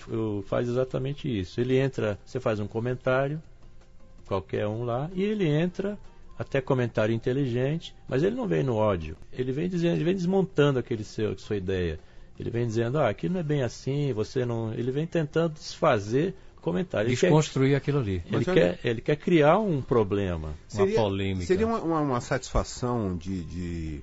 faz 0.44 0.68
exatamente 0.68 1.28
isso. 1.28 1.60
Ele 1.60 1.76
entra, 1.76 2.18
você 2.24 2.40
faz 2.40 2.58
um 2.58 2.66
comentário, 2.66 3.40
qualquer 4.26 4.66
um 4.66 4.84
lá, 4.84 5.10
e 5.12 5.22
ele 5.22 5.46
entra 5.46 5.98
até 6.38 6.60
comentário 6.60 7.14
inteligente, 7.14 7.94
mas 8.08 8.22
ele 8.22 8.34
não 8.34 8.46
vem 8.46 8.62
no 8.62 8.76
ódio. 8.76 9.16
Ele 9.30 9.52
vem 9.52 9.68
dizendo, 9.68 9.96
ele 9.96 10.04
vem 10.04 10.14
desmontando 10.14 10.78
aquele 10.78 11.04
seu 11.04 11.36
sua 11.38 11.56
ideia. 11.56 12.00
Ele 12.38 12.48
vem 12.48 12.66
dizendo, 12.66 12.98
ah, 12.98 13.10
aqui 13.10 13.28
não 13.28 13.40
é 13.40 13.42
bem 13.42 13.62
assim, 13.62 14.14
você 14.14 14.46
não. 14.46 14.72
Ele 14.72 14.90
vem 14.90 15.06
tentando 15.06 15.52
desfazer 15.52 16.34
comentário. 16.62 17.10
Desconstruir 17.10 17.70
quer, 17.70 17.76
aquilo 17.76 17.98
ali. 17.98 18.22
Ele 18.32 18.44
quer, 18.46 18.78
ele 18.82 19.00
quer 19.02 19.16
criar 19.16 19.58
um 19.58 19.82
problema, 19.82 20.54
seria, 20.66 20.96
uma 20.96 21.02
polêmica. 21.02 21.46
Seria 21.46 21.66
uma, 21.66 21.80
uma, 21.80 22.00
uma 22.00 22.20
satisfação 22.22 23.14
de, 23.16 23.42
de 23.44 24.02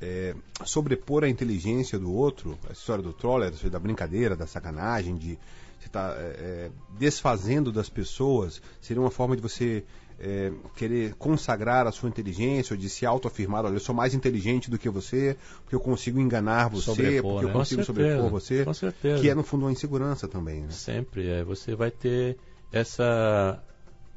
é, 0.00 0.34
sobrepor 0.64 1.24
a 1.24 1.28
inteligência 1.28 1.98
do 1.98 2.12
outro, 2.12 2.58
a 2.68 2.72
história 2.72 3.02
do 3.02 3.12
troller, 3.12 3.52
da 3.70 3.78
brincadeira, 3.78 4.36
da 4.36 4.46
sacanagem, 4.46 5.16
de 5.16 5.38
você 5.78 5.86
estar 5.86 6.14
tá, 6.14 6.20
é, 6.20 6.24
é, 6.24 6.70
desfazendo 6.98 7.72
das 7.72 7.88
pessoas, 7.88 8.60
seria 8.80 9.00
uma 9.00 9.10
forma 9.10 9.36
de 9.36 9.42
você 9.42 9.84
é, 10.18 10.50
querer 10.76 11.14
consagrar 11.14 11.86
a 11.86 11.92
sua 11.92 12.08
inteligência, 12.08 12.74
ou 12.74 12.80
de 12.80 12.88
se 12.88 13.04
autoafirmar, 13.04 13.64
olha, 13.64 13.74
eu 13.74 13.80
sou 13.80 13.94
mais 13.94 14.14
inteligente 14.14 14.70
do 14.70 14.78
que 14.78 14.88
você, 14.88 15.36
porque 15.62 15.74
eu 15.74 15.80
consigo 15.80 16.20
enganar 16.20 16.68
você, 16.68 16.84
sobrepor, 16.84 17.32
porque 17.32 17.44
né? 17.46 17.50
eu 17.50 17.54
consigo 17.54 17.84
sobrepor 17.84 18.30
você, 18.30 18.64
com 18.64 18.74
certeza. 18.74 19.20
que 19.20 19.28
é 19.28 19.34
no 19.34 19.42
fundo 19.42 19.64
uma 19.64 19.72
insegurança 19.72 20.26
também. 20.26 20.62
Né? 20.62 20.70
Sempre, 20.70 21.28
é. 21.28 21.44
Você 21.44 21.74
vai 21.74 21.90
ter 21.90 22.36
essa 22.72 23.62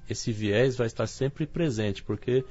esse 0.09 0.31
viés 0.31 0.75
vai 0.75 0.87
estar 0.87 1.05
sempre 1.05 1.45
presente, 1.45 2.01
porque 2.01 2.43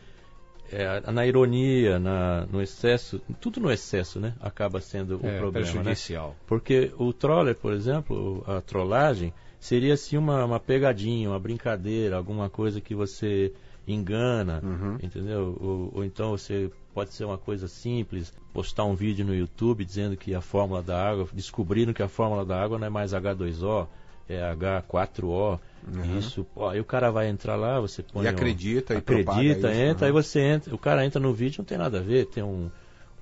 é, 0.70 1.10
na 1.10 1.26
ironia, 1.26 1.98
na, 1.98 2.46
no 2.46 2.60
excesso, 2.60 3.20
tudo 3.40 3.60
no 3.60 3.70
excesso, 3.70 4.20
né? 4.20 4.34
Acaba 4.40 4.80
sendo 4.80 5.20
o 5.22 5.26
é, 5.26 5.38
problema, 5.38 5.66
né? 5.66 5.72
prejudicial. 5.72 6.30
Né? 6.30 6.36
Porque 6.46 6.92
o 6.98 7.12
troller, 7.12 7.54
por 7.54 7.72
exemplo, 7.72 8.44
a 8.46 8.60
trollagem 8.60 9.32
seria 9.58 9.94
assim 9.94 10.16
uma, 10.16 10.44
uma 10.44 10.60
pegadinha, 10.60 11.30
uma 11.30 11.38
brincadeira, 11.38 12.16
alguma 12.16 12.48
coisa 12.48 12.80
que 12.80 12.94
você 12.94 13.52
engana, 13.86 14.60
uhum. 14.62 14.98
entendeu? 15.02 15.56
Ou, 15.60 15.92
ou, 15.94 16.04
então 16.04 16.30
você 16.30 16.70
pode 16.92 17.14
ser 17.14 17.24
uma 17.24 17.38
coisa 17.38 17.66
simples, 17.66 18.32
postar 18.52 18.84
um 18.84 18.94
vídeo 18.94 19.24
no 19.24 19.34
YouTube 19.34 19.84
dizendo 19.84 20.16
que 20.16 20.34
a 20.34 20.40
fórmula 20.40 20.82
da 20.82 21.10
água, 21.10 21.26
descobrindo 21.32 21.94
que 21.94 22.02
a 22.02 22.08
fórmula 22.08 22.44
da 22.44 22.60
água 22.60 22.78
não 22.78 22.86
é 22.86 22.90
mais 22.90 23.12
H2O, 23.12 23.86
é 24.28 24.40
H4O. 24.54 25.58
Uhum. 25.86 26.18
Isso, 26.18 26.46
ó, 26.54 26.70
aí 26.70 26.80
o 26.80 26.84
cara 26.84 27.10
vai 27.10 27.28
entrar 27.28 27.56
lá, 27.56 27.80
você 27.80 28.02
põe. 28.02 28.24
E 28.24 28.28
acredita, 28.28 28.92
um, 28.92 28.96
e 28.96 28.98
acredita, 28.98 29.70
isso, 29.72 29.80
entra, 29.80 30.06
uhum. 30.06 30.06
aí 30.06 30.12
você 30.12 30.40
entra, 30.40 30.74
o 30.74 30.78
cara 30.78 31.04
entra 31.04 31.20
no 31.20 31.32
vídeo, 31.32 31.58
não 31.58 31.64
tem 31.64 31.78
nada 31.78 31.98
a 31.98 32.02
ver, 32.02 32.26
tem 32.26 32.42
um, 32.42 32.70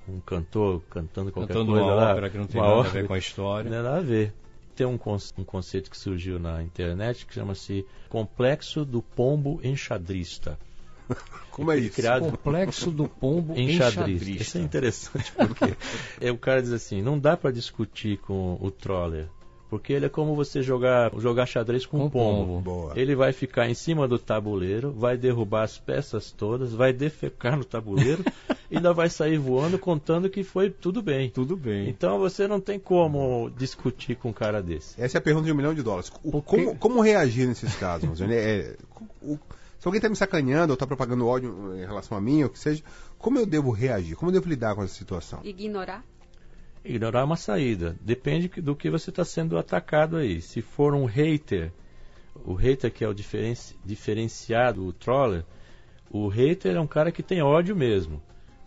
um 0.07 0.19
cantor 0.19 0.81
cantando 0.89 1.31
qualquer 1.31 1.53
cantando 1.53 1.71
coisa 1.71 1.85
uma 1.85 1.93
lá. 1.93 2.11
ópera 2.11 2.29
que 2.29 2.37
não 2.37 2.45
tem 2.45 2.61
nada 2.61 2.73
ópera, 2.73 2.89
a 2.89 3.01
ver 3.01 3.07
com 3.07 3.13
a 3.13 3.17
história. 3.17 3.69
Não 3.69 3.77
tem 3.77 3.83
nada 3.83 3.97
a 3.97 4.01
ver. 4.01 4.33
Tem 4.75 4.85
um, 4.85 4.99
um 5.37 5.43
conceito 5.43 5.89
que 5.89 5.97
surgiu 5.97 6.39
na 6.39 6.61
internet 6.61 7.25
que 7.25 7.33
chama-se 7.33 7.85
complexo 8.09 8.83
do 8.83 9.01
pombo 9.01 9.59
enxadrista. 9.63 10.59
Como 11.51 11.71
é 11.71 11.77
isso? 11.77 11.95
Criado 11.95 12.29
complexo 12.29 12.91
do 12.91 13.07
pombo 13.07 13.53
enxadrista. 13.57 14.01
enxadrista. 14.01 14.43
Isso 14.43 14.57
é 14.57 14.61
interessante 14.61 15.31
porque 15.31 15.73
é, 16.21 16.31
o 16.31 16.37
cara 16.37 16.61
diz 16.61 16.73
assim, 16.73 17.01
não 17.01 17.17
dá 17.17 17.37
para 17.37 17.51
discutir 17.51 18.17
com 18.17 18.57
o 18.61 18.69
troller 18.69 19.29
porque 19.69 19.91
ele 19.93 20.05
é 20.05 20.09
como 20.09 20.35
você 20.35 20.61
jogar, 20.61 21.11
jogar 21.17 21.45
xadrez 21.45 21.85
com, 21.85 22.05
um 22.05 22.09
pombo. 22.09 22.61
pombo. 22.61 22.91
Ele 22.95 23.15
vai 23.15 23.33
ficar 23.33 23.69
em 23.69 23.73
cima 23.73 24.07
do 24.07 24.17
tabuleiro, 24.17 24.91
vai 24.91 25.17
derrubar 25.17 25.63
as 25.63 25.77
peças 25.77 26.31
todas, 26.31 26.73
vai 26.73 26.93
defecar 26.93 27.57
no 27.57 27.65
tabuleiro 27.65 28.23
e 28.71 28.77
ainda 28.77 28.93
vai 28.93 29.09
sair 29.09 29.37
voando 29.37 29.77
contando 29.77 30.29
que 30.29 30.43
foi 30.43 30.69
tudo 30.69 31.01
bem. 31.01 31.29
Tudo 31.29 31.57
bem. 31.57 31.89
Então 31.89 32.17
você 32.17 32.47
não 32.47 32.61
tem 32.61 32.79
como 32.79 33.49
discutir 33.57 34.15
com 34.15 34.29
um 34.29 34.33
cara 34.33 34.61
desse. 34.61 34.99
Essa 35.01 35.17
é 35.17 35.19
a 35.19 35.21
pergunta 35.21 35.45
de 35.45 35.51
um 35.51 35.55
milhão 35.55 35.73
de 35.73 35.83
dólares. 35.83 36.11
O, 36.23 36.41
como, 36.41 36.75
como, 36.75 37.01
reagir 37.01 37.47
nesses 37.47 37.75
casos? 37.75 38.21
é, 38.21 38.33
é 38.33 38.75
o, 39.21 39.37
se 39.79 39.87
alguém 39.87 39.99
está 39.99 40.09
me 40.09 40.15
sacaneando 40.15 40.71
ou 40.71 40.75
está 40.75 40.87
propagando 40.87 41.27
ódio 41.27 41.75
em 41.75 41.85
relação 41.85 42.17
a 42.17 42.21
mim, 42.21 42.43
ou 42.43 42.49
que 42.49 42.57
seja, 42.57 42.81
como 43.17 43.37
eu 43.37 43.45
devo 43.45 43.71
reagir? 43.71 44.15
Como 44.15 44.29
eu 44.29 44.33
devo 44.33 44.49
lidar 44.49 44.75
com 44.75 44.83
essa 44.83 44.93
situação? 44.93 45.41
Ignorar? 45.43 46.03
Ignorar 46.87 47.25
uma 47.25 47.35
saída. 47.35 47.95
Depende 48.01 48.47
do 48.61 48.75
que 48.75 48.89
você 48.89 49.09
está 49.09 49.25
sendo 49.25 49.57
atacado 49.57 50.17
aí. 50.17 50.41
Se 50.41 50.61
for 50.61 50.93
um 50.93 51.05
hater, 51.05 51.71
o 52.45 52.53
hater 52.53 52.91
que 52.91 53.03
é 53.03 53.07
o 53.07 53.13
diferenci, 53.13 53.75
diferenciado, 53.85 54.85
o 54.85 54.93
troller, 54.93 55.43
o 56.09 56.27
hater 56.27 56.75
é 56.75 56.79
um 56.79 56.87
cara 56.87 57.11
que 57.11 57.21
tem 57.21 57.41
ódio 57.41 57.75
mesmo. 57.75 58.21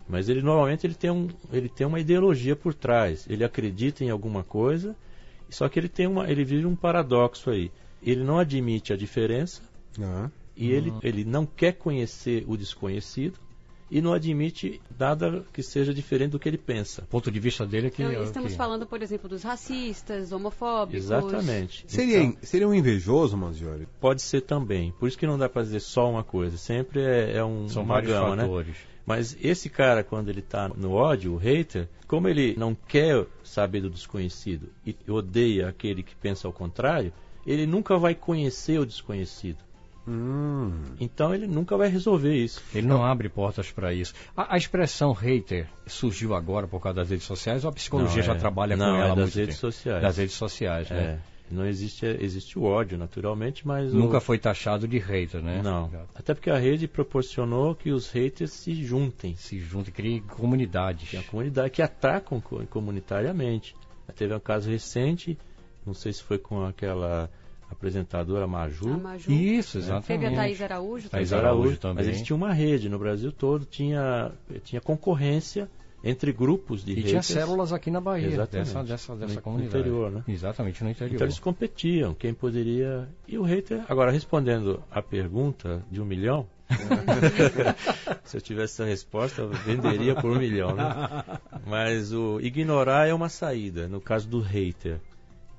Mas 0.07 0.29
ele 0.29 0.41
normalmente 0.41 0.85
ele 0.85 0.93
tem, 0.93 1.09
um, 1.09 1.29
ele 1.51 1.69
tem 1.69 1.87
uma 1.87 1.99
ideologia 1.99 2.55
por 2.55 2.73
trás. 2.73 3.25
Ele 3.29 3.43
acredita 3.43 4.03
em 4.03 4.09
alguma 4.09 4.43
coisa, 4.43 4.95
só 5.49 5.67
que 5.69 5.79
ele 5.79 5.89
tem 5.89 6.07
uma, 6.07 6.29
ele 6.29 6.43
vive 6.43 6.65
um 6.65 6.75
paradoxo 6.75 7.49
aí. 7.49 7.71
Ele 8.01 8.23
não 8.23 8.37
admite 8.39 8.93
a 8.93 8.97
diferença 8.97 9.61
uhum. 9.97 10.29
e. 10.55 10.71
Ele, 10.71 10.93
ele 11.01 11.23
não 11.23 11.45
quer 11.45 11.73
conhecer 11.73 12.43
o 12.47 12.57
desconhecido 12.57 13.39
e 13.91 14.01
não 14.01 14.13
admite 14.13 14.81
nada 14.97 15.43
que 15.51 15.61
seja 15.61 15.93
diferente 15.93 16.31
do 16.31 16.39
que 16.39 16.47
ele 16.47 16.57
pensa. 16.57 17.01
O 17.01 17.07
ponto 17.07 17.29
de 17.29 17.39
vista 17.41 17.65
dele 17.65 17.87
é 17.87 17.89
que. 17.89 18.01
Então, 18.01 18.23
estamos 18.23 18.51
que... 18.53 18.57
falando, 18.57 18.87
por 18.87 19.01
exemplo, 19.01 19.27
dos 19.27 19.43
racistas, 19.43 20.31
homofóbicos. 20.31 21.03
Exatamente. 21.03 21.83
Seria, 21.87 22.23
então, 22.23 22.39
seria 22.41 22.67
um 22.67 22.73
invejoso, 22.73 23.35
Manziori? 23.35 23.85
Pode 23.99 24.21
ser 24.21 24.41
também. 24.41 24.93
Por 24.97 25.09
isso 25.09 25.17
que 25.17 25.27
não 25.27 25.37
dá 25.37 25.49
para 25.49 25.63
dizer 25.63 25.81
só 25.81 26.09
uma 26.09 26.23
coisa. 26.23 26.55
Sempre 26.57 27.01
é, 27.01 27.35
é 27.35 27.43
um 27.43 27.67
São 27.67 27.85
vários 27.85 28.13
gama, 28.13 28.37
né? 28.37 28.43
fatores. 28.43 28.69
Né? 28.69 28.91
Mas 29.05 29.35
esse 29.41 29.69
cara, 29.69 30.05
quando 30.05 30.29
ele 30.29 30.39
está 30.39 30.69
no 30.69 30.93
ódio, 30.93 31.33
o 31.33 31.37
hater, 31.37 31.89
como 32.07 32.29
ele 32.29 32.55
não 32.57 32.73
quer 32.73 33.25
saber 33.43 33.81
do 33.81 33.89
desconhecido 33.89 34.69
e 34.85 34.95
odeia 35.09 35.67
aquele 35.67 36.01
que 36.01 36.15
pensa 36.15 36.47
ao 36.47 36.53
contrário, 36.53 37.11
ele 37.45 37.65
nunca 37.65 37.97
vai 37.97 38.15
conhecer 38.15 38.79
o 38.79 38.85
desconhecido. 38.85 39.57
Hum. 40.07 40.71
Então 40.99 41.33
ele 41.33 41.45
nunca 41.45 41.77
vai 41.77 41.87
resolver 41.87 42.33
isso. 42.33 42.61
Ele 42.73 42.87
não 42.87 43.03
abre 43.03 43.29
portas 43.29 43.71
para 43.71 43.93
isso. 43.93 44.13
A, 44.35 44.55
a, 44.55 44.57
expressão 44.57 45.11
hater 45.11 45.67
surgiu 45.85 46.33
agora 46.33 46.67
por 46.67 46.81
causa 46.81 46.97
das 46.97 47.09
redes 47.09 47.25
sociais 47.25 47.63
ou 47.63 47.69
a 47.69 47.73
psicologia 47.73 48.17
não, 48.17 48.23
já 48.23 48.33
é, 48.33 48.37
trabalha 48.37 48.75
não, 48.75 48.85
com 48.85 49.01
ela 49.01 49.13
é 49.13 49.15
das 49.15 49.35
redes 49.35 49.55
tempo? 49.55 49.71
sociais. 49.71 50.01
Das 50.01 50.17
redes 50.17 50.35
sociais, 50.35 50.89
né? 50.89 51.19
É. 51.27 51.31
Não 51.51 51.65
existe, 51.65 52.05
existe 52.05 52.57
o 52.57 52.63
ódio, 52.63 52.97
naturalmente, 52.97 53.67
mas. 53.67 53.93
Nunca 53.93 54.17
o... 54.17 54.21
foi 54.21 54.39
taxado 54.39 54.87
de 54.87 54.97
hater, 54.97 55.41
né? 55.41 55.61
Não. 55.61 55.91
Até 56.15 56.33
porque 56.33 56.49
a 56.49 56.57
rede 56.57 56.87
proporcionou 56.87 57.75
que 57.75 57.91
os 57.91 58.09
haters 58.09 58.53
se 58.53 58.73
juntem. 58.73 59.35
Se 59.35 59.59
juntem, 59.59 59.93
criem 59.93 60.21
comunidades. 60.21 61.11
Tem 61.11 61.19
a 61.19 61.23
comunidade 61.23 61.71
que 61.71 61.81
atacam 61.81 62.41
comunitariamente. 62.69 63.75
Teve 64.15 64.33
um 64.33 64.39
caso 64.39 64.69
recente, 64.69 65.37
não 65.85 65.93
sei 65.93 66.13
se 66.13 66.23
foi 66.23 66.37
com 66.37 66.65
aquela 66.65 67.29
apresentadora 67.71 68.45
Maju. 68.45 68.99
Maju. 68.99 69.31
Isso, 69.31 69.77
exatamente. 69.77 70.07
Teve 70.07 70.25
a 70.27 70.35
Thaís 70.35 70.61
Araújo. 70.61 71.09
Thaís 71.09 71.33
Araújo 71.33 71.77
também. 71.77 71.97
Mas 71.97 72.07
eles 72.07 72.21
tinham 72.21 72.37
uma 72.37 72.53
rede 72.53 72.89
no 72.89 72.99
Brasil 72.99 73.31
todo, 73.31 73.65
tinha, 73.65 74.31
tinha 74.63 74.81
concorrência 74.81 75.69
entre 76.03 76.33
grupos 76.33 76.83
de 76.83 76.93
e 76.93 76.95
haters. 76.95 77.09
tinha 77.09 77.21
células 77.23 77.71
aqui 77.71 77.91
na 77.91 78.01
Bahia, 78.01 78.27
Exatamente. 78.27 78.67
dessa, 78.67 78.83
dessa, 78.83 79.15
dessa 79.15 79.35
no, 79.35 79.41
comunidade. 79.41 79.75
No 79.75 79.79
interior, 79.81 80.11
né? 80.11 80.23
Exatamente, 80.27 80.83
no 80.83 80.89
interior. 80.89 81.15
Então 81.15 81.27
eles 81.27 81.39
competiam, 81.39 82.13
quem 82.13 82.33
poderia... 82.33 83.07
E 83.27 83.37
o 83.37 83.43
hater... 83.43 83.85
Agora, 83.87 84.11
respondendo 84.11 84.83
a 84.91 85.01
pergunta 85.01 85.83
de 85.89 86.01
um 86.01 86.05
milhão... 86.05 86.47
Se 88.23 88.37
eu 88.37 88.41
tivesse 88.41 88.81
essa 88.81 88.85
resposta, 88.85 89.41
eu 89.41 89.49
venderia 89.49 90.15
por 90.15 90.31
um 90.31 90.39
milhão, 90.39 90.73
né? 90.73 90.85
Mas 91.67 92.13
o 92.13 92.39
ignorar 92.39 93.09
é 93.09 93.13
uma 93.13 93.27
saída, 93.27 93.89
no 93.89 93.99
caso 93.99 94.29
do 94.29 94.39
hater. 94.39 94.99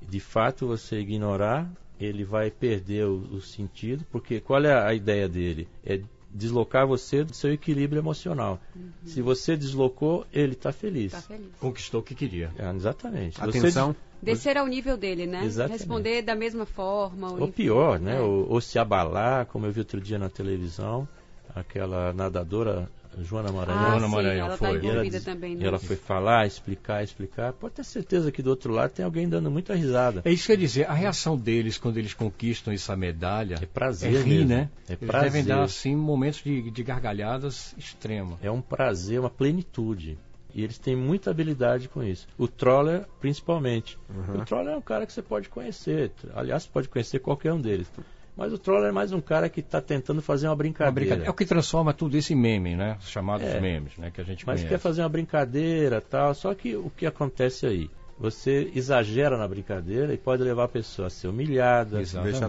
De 0.09 0.19
fato, 0.19 0.67
você 0.67 1.01
ignorar 1.01 1.71
ele 2.05 2.25
vai 2.25 2.51
perder 2.51 3.07
o, 3.07 3.17
o 3.33 3.41
sentido, 3.41 4.05
porque 4.11 4.41
qual 4.41 4.65
é 4.65 4.75
a 4.75 4.93
ideia 4.95 5.29
dele? 5.29 5.69
É 5.85 6.01
deslocar 6.35 6.87
você 6.87 7.23
do 7.23 7.35
seu 7.35 7.53
equilíbrio 7.53 8.01
emocional. 8.01 8.59
Uhum. 8.75 8.91
Se 9.05 9.21
você 9.21 9.57
deslocou, 9.57 10.27
ele 10.33 10.53
está 10.53 10.73
feliz. 10.73 11.13
Tá 11.13 11.21
feliz. 11.21 11.49
Conquistou 11.61 12.01
o 12.01 12.03
que 12.03 12.15
queria. 12.15 12.51
É, 12.59 12.71
exatamente. 12.71 13.43
Atenção. 13.43 13.93
Você... 13.93 14.13
Descer 14.23 14.57
ao 14.57 14.67
nível 14.67 14.97
dele, 14.97 15.27
né? 15.27 15.45
Exatamente. 15.45 15.81
Responder 15.81 16.23
da 16.23 16.35
mesma 16.35 16.65
forma. 16.65 17.33
Ou, 17.33 17.41
ou 17.41 17.49
pior, 17.49 17.99
né? 17.99 18.17
É. 18.17 18.21
Ou, 18.21 18.49
ou, 18.49 18.61
se 18.61 18.79
abalar, 18.79 19.47
como 19.47 19.67
eu 19.67 19.73
vi 19.73 19.81
outro 19.81 20.01
dia 20.01 20.19
na 20.19 20.29
televisão, 20.29 21.09
aquela 21.55 22.13
nadadora 22.13 22.89
Joana 23.21 23.53
Maranhão. 23.53 23.81
Ah, 23.81 23.91
Joana 23.91 24.09
Maranhão 24.09 24.47
ela 24.47 24.57
tá 24.57 24.69
foi. 24.69 24.81
Tá 24.81 24.87
ela, 24.87 25.21
também, 25.21 25.57
né? 25.57 25.67
ela 25.67 25.79
foi 25.79 25.97
falar, 25.97 26.47
explicar, 26.47 27.05
explicar. 27.05 27.53
Pode 27.53 27.75
ter 27.75 27.85
certeza 27.85 28.33
que 28.33 28.43
do 28.43 28.51
outro 28.51 28.73
lado 28.73 28.91
tem 28.91 29.05
alguém 29.05 29.29
dando 29.29 29.51
muita 29.51 29.75
risada. 29.75 30.23
É 30.25 30.33
isso 30.33 30.47
que 30.47 30.53
eu 30.53 30.55
ia 30.55 30.61
dizer. 30.61 30.91
A 30.91 30.95
reação 30.95 31.37
deles 31.37 31.77
quando 31.77 31.99
eles 31.99 32.15
conquistam 32.15 32.73
essa 32.73 32.97
medalha 32.97 33.59
é 33.61 33.67
prazer, 33.67 34.15
é 34.15 34.23
rir, 34.23 34.45
né? 34.47 34.71
É 34.89 34.93
eles 34.93 35.07
prazer. 35.07 35.31
devem 35.31 35.45
dar 35.45 35.63
assim 35.63 35.95
momentos 35.95 36.43
de, 36.43 36.71
de 36.71 36.83
gargalhadas 36.83 37.75
extremos. 37.77 38.39
É 38.43 38.51
um 38.51 38.63
prazer, 38.63 39.21
uma 39.21 39.31
plenitude. 39.31 40.19
E 40.55 40.63
eles 40.63 40.79
têm 40.79 40.95
muita 40.95 41.31
habilidade 41.31 41.89
com 41.89 42.03
isso. 42.03 42.27
O 42.37 42.47
Troller, 42.47 43.07
principalmente. 43.21 43.99
Uhum. 44.11 44.41
O 44.41 44.45
Troller 44.45 44.75
é 44.75 44.77
um 44.77 44.83
cara 44.83 45.07
que 45.07 45.13
você 45.13 45.23
pode 45.23 45.49
conhecer. 45.49 46.13
Aliás, 46.35 46.65
você 46.65 46.69
pode 46.71 46.89
conhecer 46.91 47.21
qualquer 47.21 47.55
um 47.55 47.61
deles. 47.61 47.91
Mas 48.37 48.53
o 48.53 48.59
troller 48.59 48.89
é 48.89 48.93
mais 48.93 49.13
um 49.13 49.21
cara 49.21 49.49
que 49.49 49.61
está 49.61 49.81
tentando 49.81 50.23
fazer 50.23 50.47
uma 50.49 50.57
brincadeira. 50.57 50.91
uma 50.91 50.95
brincadeira. 50.95 51.29
É 51.29 51.31
o 51.31 51.35
que 51.35 51.45
transforma 51.45 51.93
tudo 51.93 52.17
isso 52.17 52.33
em 52.33 52.37
meme, 52.37 52.75
né? 52.75 52.97
Os 52.99 53.11
chamados 53.11 53.47
é, 53.47 53.61
memes, 53.61 53.97
né? 53.99 54.11
Que 54.11 54.21
a 54.21 54.25
gente 54.25 54.47
Mas 54.47 54.61
conhece. 54.61 54.69
quer 54.75 54.79
fazer 54.79 55.03
uma 55.03 55.09
brincadeira 55.09 56.01
tal. 56.01 56.35
Só 56.35 56.55
que 56.55 56.75
o 56.75 56.91
que 56.91 57.05
acontece 57.05 57.67
aí? 57.67 57.91
Você 58.19 58.71
exagera 58.75 59.37
na 59.37 59.49
brincadeira 59.49 60.15
e 60.15 60.17
pode 60.17 60.43
levar 60.43 60.65
a 60.65 60.69
pessoa 60.69 61.09
a 61.09 61.11
ser 61.11 61.29
humilhada, 61.29 62.01
Exatamente. 62.01 62.41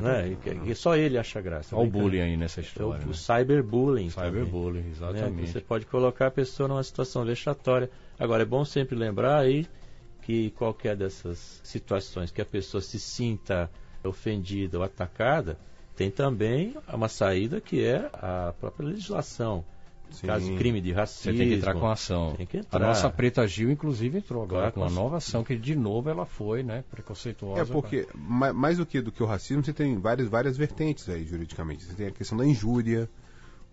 né? 0.00 0.36
E, 0.64 0.70
e 0.70 0.74
só 0.74 0.96
ele 0.96 1.18
acha 1.18 1.40
graça. 1.40 1.76
Olha 1.76 1.86
o 1.86 1.90
bullying 1.90 2.20
aí 2.20 2.36
nessa 2.36 2.60
história. 2.60 3.02
É 3.02 3.04
o, 3.04 3.06
né? 3.06 3.10
o 3.10 3.14
cyberbullying. 3.14 4.10
Cyberbullying, 4.10 4.82
né? 4.82 4.90
exatamente. 4.90 5.52
Você 5.52 5.60
pode 5.60 5.86
colocar 5.86 6.28
a 6.28 6.30
pessoa 6.30 6.68
numa 6.68 6.82
situação 6.82 7.24
vexatória. 7.24 7.90
Agora, 8.18 8.42
é 8.42 8.46
bom 8.46 8.64
sempre 8.64 8.96
lembrar 8.96 9.38
aí 9.38 9.66
que 10.22 10.50
qualquer 10.52 10.96
dessas 10.96 11.60
situações 11.62 12.30
que 12.30 12.40
a 12.40 12.46
pessoa 12.46 12.80
se 12.80 12.98
sinta 12.98 13.70
ofendida 14.04 14.78
ou 14.78 14.84
atacada, 14.84 15.58
tem 15.96 16.10
também 16.10 16.76
uma 16.92 17.08
saída 17.08 17.60
que 17.60 17.84
é 17.84 18.08
a 18.12 18.54
própria 18.58 18.88
legislação. 18.88 19.64
Sim. 20.10 20.26
Caso 20.26 20.46
de 20.46 20.56
crime 20.56 20.80
de 20.80 20.92
racismo. 20.92 21.32
Você 21.32 21.38
tem 21.38 21.48
que 21.48 21.54
entrar 21.56 21.74
com 21.74 21.86
a 21.86 21.92
ação. 21.92 22.34
Tem 22.36 22.46
que 22.46 22.56
entrar. 22.58 22.82
A 22.82 22.86
nossa 22.86 23.10
Preta 23.10 23.46
Gil, 23.46 23.70
inclusive, 23.70 24.18
entrou 24.18 24.42
agora, 24.42 24.72
com 24.72 24.80
uma 24.80 24.90
nova 24.90 25.18
ação, 25.18 25.44
que 25.44 25.56
de 25.56 25.76
novo 25.76 26.08
ela 26.08 26.24
foi, 26.24 26.62
né, 26.62 26.82
preconceituosa. 26.90 27.60
É 27.60 27.64
porque, 27.66 28.06
pra... 28.06 28.52
mais 28.54 28.78
do 28.78 28.86
que, 28.86 29.00
do 29.02 29.12
que 29.12 29.22
o 29.22 29.26
racismo, 29.26 29.62
você 29.62 29.72
tem 29.72 29.98
várias, 29.98 30.28
várias 30.28 30.56
vertentes 30.56 31.08
aí, 31.08 31.24
juridicamente. 31.24 31.84
Você 31.84 31.94
tem 31.94 32.06
a 32.06 32.10
questão 32.10 32.38
da 32.38 32.46
injúria, 32.46 33.08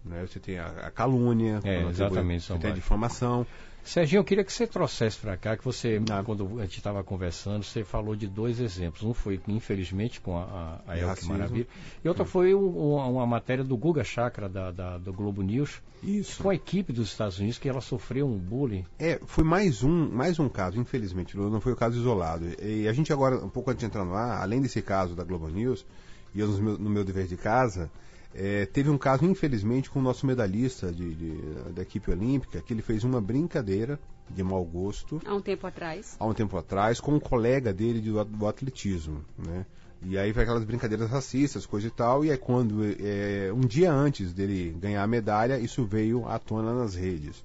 né, 0.06 0.26
você 0.28 0.40
tem 0.40 0.60
a, 0.60 0.68
a 0.68 0.92
calúnia, 0.92 1.60
é, 1.64 1.84
exatamente, 1.84 2.46
você 2.46 2.58
tem 2.58 2.72
a 2.72 2.74
difamação. 2.74 3.46
Serginho, 3.86 4.22
eu 4.22 4.24
queria 4.24 4.44
que 4.44 4.52
você 4.52 4.66
trouxesse 4.66 5.16
para 5.20 5.38
cá, 5.38 5.56
que 5.56 5.64
você, 5.64 6.02
ah. 6.10 6.24
quando 6.26 6.60
a 6.60 6.64
gente 6.64 6.80
estava 6.80 7.04
conversando, 7.04 7.64
você 7.64 7.84
falou 7.84 8.16
de 8.16 8.26
dois 8.26 8.60
exemplos. 8.60 9.04
Um 9.04 9.14
foi, 9.14 9.40
infelizmente, 9.48 10.20
com 10.20 10.36
a, 10.36 10.82
a, 10.88 10.94
a 10.94 11.28
Maravilha, 11.28 11.68
e 12.04 12.10
outra 12.10 12.26
foi 12.26 12.56
um, 12.56 12.96
uma 12.96 13.28
matéria 13.28 13.64
do 13.64 13.78
Guga 13.78 14.04
Chakra, 14.04 14.50
da, 14.50 14.72
da, 14.72 14.98
do 14.98 15.14
Globo 15.14 15.44
News, 15.44 15.84
Isso. 16.02 16.42
com 16.42 16.50
a 16.50 16.56
equipe 16.56 16.92
dos 16.92 17.10
Estados 17.10 17.38
Unidos, 17.38 17.60
que 17.60 17.70
ela 17.70 17.80
sofreu 17.80 18.26
um 18.26 18.40
bullying. 18.40 18.84
É, 18.98 19.20
foi 19.24 19.44
mais 19.44 19.84
um, 19.84 20.10
mais 20.10 20.40
um 20.40 20.50
caso, 20.50 20.80
infelizmente, 20.80 21.38
não 21.38 21.62
foi 21.62 21.74
o 21.74 21.76
um 21.76 21.78
caso 21.78 21.96
isolado. 21.96 22.44
E 22.60 22.88
a 22.88 22.94
gente 22.94 23.14
agora, 23.14 23.38
um 23.38 23.50
pouco 23.50 23.70
antes 23.70 23.82
de 23.82 23.86
entrar 23.86 24.04
no 24.04 24.16
ar, 24.16 24.42
além 24.42 24.62
desse 24.62 24.82
caso 24.82 25.16
da 25.16 25.24
Globo 25.24 25.48
News, 25.48 25.86
e 26.34 26.40
eu 26.40 26.48
no 26.48 26.58
meu, 26.58 26.78
no 26.80 26.90
meu 26.90 27.04
dever 27.04 27.28
de 27.28 27.38
casa, 27.38 27.92
é, 28.38 28.66
teve 28.66 28.90
um 28.90 28.98
caso, 28.98 29.24
infelizmente, 29.24 29.90
com 29.90 30.00
o 30.00 30.02
nosso 30.02 30.26
medalhista 30.26 30.92
de, 30.92 31.16
de, 31.16 31.38
da 31.74 31.82
equipe 31.82 32.12
olímpica, 32.12 32.62
que 32.62 32.74
ele 32.74 32.82
fez 32.82 33.06
uma 33.06 33.22
brincadeira 33.22 33.98
de 34.30 34.44
mau 34.44 34.64
gosto. 34.66 35.22
Há 35.26 35.34
um 35.34 35.42
tempo 35.42 35.66
atrás. 35.66 36.18
Há 36.20 36.26
um 36.26 36.34
tempo 36.34 36.58
atrás, 36.58 37.00
com 37.00 37.14
um 37.14 37.20
colega 37.20 37.74
dele 37.74 38.02
do, 38.02 38.24
do 38.26 38.48
atletismo. 38.48 39.24
Né? 39.38 39.66
E 40.04 40.18
aí 40.18 40.34
vai 40.34 40.44
aquelas 40.44 40.66
brincadeiras 40.66 41.10
racistas, 41.10 41.66
coisa 41.66 41.88
e 41.88 41.92
tal. 41.92 42.26
E 42.26 42.30
é 42.30 42.36
quando, 42.36 42.84
é, 42.84 43.54
um 43.54 43.62
dia 43.62 43.92
antes 43.94 44.34
dele 44.34 44.76
ganhar 44.80 45.02
a 45.02 45.08
medalha, 45.08 45.58
isso 45.58 45.86
veio 45.86 46.28
à 46.28 46.38
tona 46.38 46.74
nas 46.74 46.94
redes. 46.94 47.42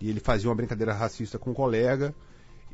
E 0.00 0.08
ele 0.08 0.20
fazia 0.20 0.48
uma 0.48 0.54
brincadeira 0.54 0.92
racista 0.92 1.36
com 1.38 1.50
um 1.50 1.54
colega 1.54 2.14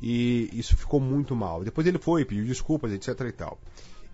e 0.02 0.50
isso 0.52 0.76
ficou 0.76 1.00
muito 1.00 1.34
mal. 1.34 1.64
Depois 1.64 1.86
ele 1.86 1.98
foi, 1.98 2.24
pediu 2.24 2.44
desculpas, 2.44 2.92
etc 2.92 3.20
e 3.20 3.32
tal. 3.32 3.58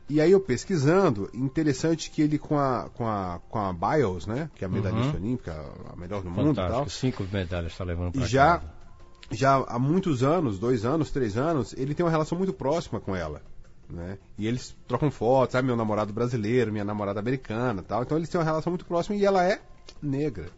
E 0.08 0.20
aí 0.20 0.32
eu 0.32 0.40
pesquisando, 0.40 1.30
interessante 1.32 2.11
que 2.11 2.20
ele 2.20 2.38
com 2.38 2.58
a, 2.58 2.90
com 2.92 3.08
a, 3.08 3.40
com 3.49 3.58
a 3.58 3.73
Biles, 3.73 4.26
né? 4.26 4.50
Que 4.54 4.64
é 4.64 4.66
a 4.66 4.70
medalhista 4.70 5.16
uhum. 5.16 5.23
olímpica, 5.25 5.52
a 5.90 5.96
melhor 5.96 6.23
do 6.23 6.28
Fantástico. 6.28 6.46
mundo 6.46 6.52
e 6.52 6.68
tal. 6.68 6.88
Cinco 6.88 7.26
medalhas 7.32 7.73
está 7.73 7.84
levando 7.84 8.12
para 8.12 8.26
já, 8.26 8.58
casa. 8.58 8.73
já 9.30 9.56
há 9.66 9.78
muitos 9.78 10.23
anos, 10.23 10.58
dois 10.58 10.84
anos, 10.84 11.11
três 11.11 11.38
anos, 11.38 11.73
ele 11.73 11.94
tem 11.94 12.04
uma 12.04 12.11
relação 12.11 12.37
muito 12.37 12.52
próxima 12.52 13.00
com 13.00 13.16
ela. 13.16 13.40
Né? 13.88 14.18
E 14.38 14.46
eles 14.46 14.76
trocam 14.87 15.11
fotos, 15.11 15.54
ah, 15.56 15.62
meu 15.62 15.76
namorado 15.76 16.12
brasileiro, 16.12 16.70
minha 16.70 16.84
namorada 16.84 17.20
americana 17.20 17.82
tal. 17.82 18.02
Então 18.02 18.18
eles 18.18 18.28
têm 18.28 18.38
uma 18.38 18.44
relação 18.44 18.70
muito 18.70 18.84
próxima 18.84 19.16
e 19.16 19.25
ela 19.25 19.42
é 19.42 19.61
negra. 20.02 20.49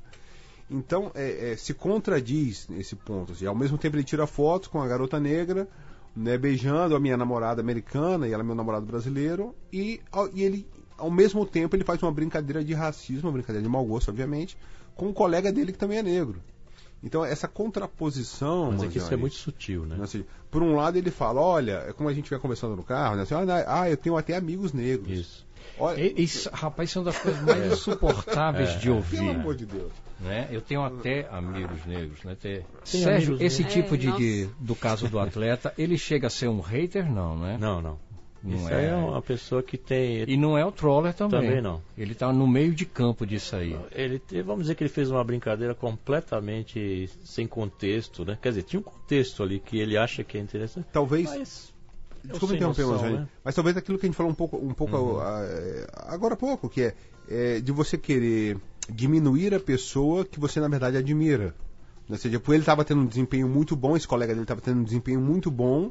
Então 0.69 1.13
é, 1.15 1.53
é, 1.53 1.57
se 1.57 1.73
contradiz 1.73 2.67
nesse 2.69 2.97
ponto. 2.97 3.33
Assim, 3.33 3.47
ao 3.47 3.55
mesmo 3.55 3.79
tempo 3.79 3.95
ele 3.95 4.05
tira 4.05 4.27
fotos 4.27 4.69
com 4.69 4.83
a 4.83 4.89
garota 4.89 5.21
negra, 5.21 5.69
né, 6.17 6.39
beijando 6.39 6.97
a 6.97 7.01
minha 7.01 7.17
namorada 7.17 7.61
americana 7.61 8.27
e 8.27 8.33
ela 8.33 8.43
é 8.43 8.47
meu 8.47 8.55
namorado 8.55 8.87
brasileiro, 8.87 9.55
e, 9.71 10.01
e 10.33 10.43
ele, 10.43 10.67
ao 10.97 11.11
mesmo 11.11 11.45
tempo, 11.45 11.77
ele 11.77 11.85
faz 11.85 12.03
uma 12.03 12.11
brincadeira 12.11 12.65
de 12.65 12.73
racismo, 12.73 13.29
uma 13.29 13.35
brincadeira 13.35 13.63
de 13.63 13.69
mau 13.69 13.85
gosto, 13.85 14.09
obviamente, 14.09 14.57
com 14.95 15.09
um 15.09 15.13
colega 15.13 15.53
dele 15.53 15.73
que 15.73 15.79
também 15.79 15.99
é 15.99 16.03
negro. 16.03 16.43
Então, 17.03 17.25
essa 17.25 17.47
contraposição. 17.47 18.73
Mas 18.73 18.85
é 18.85 18.89
que 18.89 18.99
isso 18.99 19.13
é 19.13 19.17
muito 19.17 19.37
sutil, 19.37 19.85
né? 19.85 19.99
Assim, 20.03 20.25
por 20.51 20.63
um 20.63 20.75
lado, 20.75 20.97
ele 20.97 21.11
fala: 21.11 21.41
olha, 21.41 21.85
é 21.87 21.93
como 21.93 22.09
a 22.09 22.15
gente 22.15 22.31
vai 22.31 22.39
conversando 22.39 22.75
no 22.75 22.83
carro, 22.83 23.17
né? 23.17 23.23
Assim, 23.23 23.35
ah, 23.67 23.91
eu 23.91 23.97
tenho 23.97 24.17
até 24.17 24.35
amigos 24.35 24.73
negros. 24.73 25.11
Isso. 25.11 25.46
Olha, 25.79 26.21
isso, 26.21 26.49
rapaz, 26.53 26.91
são 26.91 27.05
das 27.05 27.19
coisas 27.19 27.43
mais 27.43 27.73
insuportáveis 27.73 28.71
é, 28.71 28.79
de 28.79 28.91
ouvir. 28.91 29.19
Pelo 29.19 29.31
amor 29.31 29.55
de 29.55 29.67
Deus. 29.67 29.93
Né? 30.19 30.49
Eu 30.51 30.63
tenho 30.63 30.83
até 30.83 31.29
amigos 31.31 31.85
negros, 31.85 32.25
né? 32.25 32.35
Ter... 32.41 32.65
Sérgio, 32.85 33.37
esse 33.41 33.63
negros. 33.63 33.75
tipo 33.75 33.99
de, 33.99 34.13
de, 34.17 34.49
do 34.59 34.75
caso 34.75 35.09
do 35.09 35.19
atleta, 35.19 35.75
ele 35.77 35.99
chega 35.99 36.29
a 36.29 36.31
ser 36.31 36.49
um 36.49 36.61
hater, 36.61 37.11
não, 37.11 37.37
né? 37.37 37.59
Não, 37.61 37.83
não. 37.83 37.99
Não 38.43 38.57
isso 38.57 38.69
é... 38.73 38.87
é 38.87 38.95
uma 38.95 39.21
pessoa 39.21 39.63
que 39.63 39.77
tem. 39.77 40.25
E 40.27 40.37
não 40.37 40.57
é 40.57 40.65
o 40.65 40.71
troller 40.71 41.13
também. 41.13 41.41
Também 41.41 41.61
não. 41.61 41.83
Ele 41.99 42.13
está 42.13 42.33
no 42.33 42.47
meio 42.47 42.73
de 42.75 42.87
campo 42.87 43.27
disso 43.27 43.57
aí. 43.57 43.77
Ele, 43.93 44.21
vamos 44.43 44.63
dizer 44.63 44.77
que 44.77 44.85
ele 44.85 44.91
fez 44.91 45.11
uma 45.11 45.25
brincadeira 45.25 45.75
completamente 45.75 47.11
sem 47.25 47.47
contexto, 47.47 48.25
né? 48.25 48.39
Quer 48.41 48.51
dizer, 48.51 48.63
tinha 48.63 48.81
um 48.81 48.85
contexto 48.85 49.43
ali 49.43 49.59
que 49.59 49.79
ele 49.79 49.99
acha 49.99 50.23
que 50.23 50.39
é 50.39 50.41
interessante. 50.41 50.87
Talvez. 50.93 51.29
Mas... 51.29 51.76
Desculpa 52.31 52.55
interromper, 52.55 52.87
noção, 52.87 53.11
né? 53.11 53.29
mas 53.45 53.55
talvez 53.55 53.77
aquilo 53.77 53.99
que 53.99 54.07
a 54.07 54.09
gente 54.09 54.17
falou 54.17 54.33
um 54.33 54.35
pouco, 54.35 54.57
um 54.57 54.75
pouco 54.75 54.97
uhum. 54.97 55.21
agora 56.07 56.35
há 56.35 56.37
pouco, 56.37 56.69
que 56.69 56.83
é, 56.83 56.95
é 57.29 57.61
de 57.61 57.73
você 57.73 57.97
querer 57.97 58.59
diminuir 58.89 59.55
a 59.55 59.61
pessoa 59.61 60.25
que 60.25 60.39
você 60.39 60.61
na 60.61 60.69
verdade 60.69 60.97
admira. 60.97 61.55
Ou 62.09 62.17
seja, 62.17 62.41
ele 62.49 62.59
estava 62.59 62.85
tendo 62.85 63.01
um 63.01 63.07
desempenho 63.07 63.49
muito 63.49 63.75
bom, 63.75 63.97
esse 63.97 64.07
colega 64.07 64.33
dele 64.33 64.45
estava 64.45 64.61
tendo 64.61 64.81
um 64.81 64.85
desempenho 64.85 65.21
muito 65.21 65.51
bom, 65.51 65.91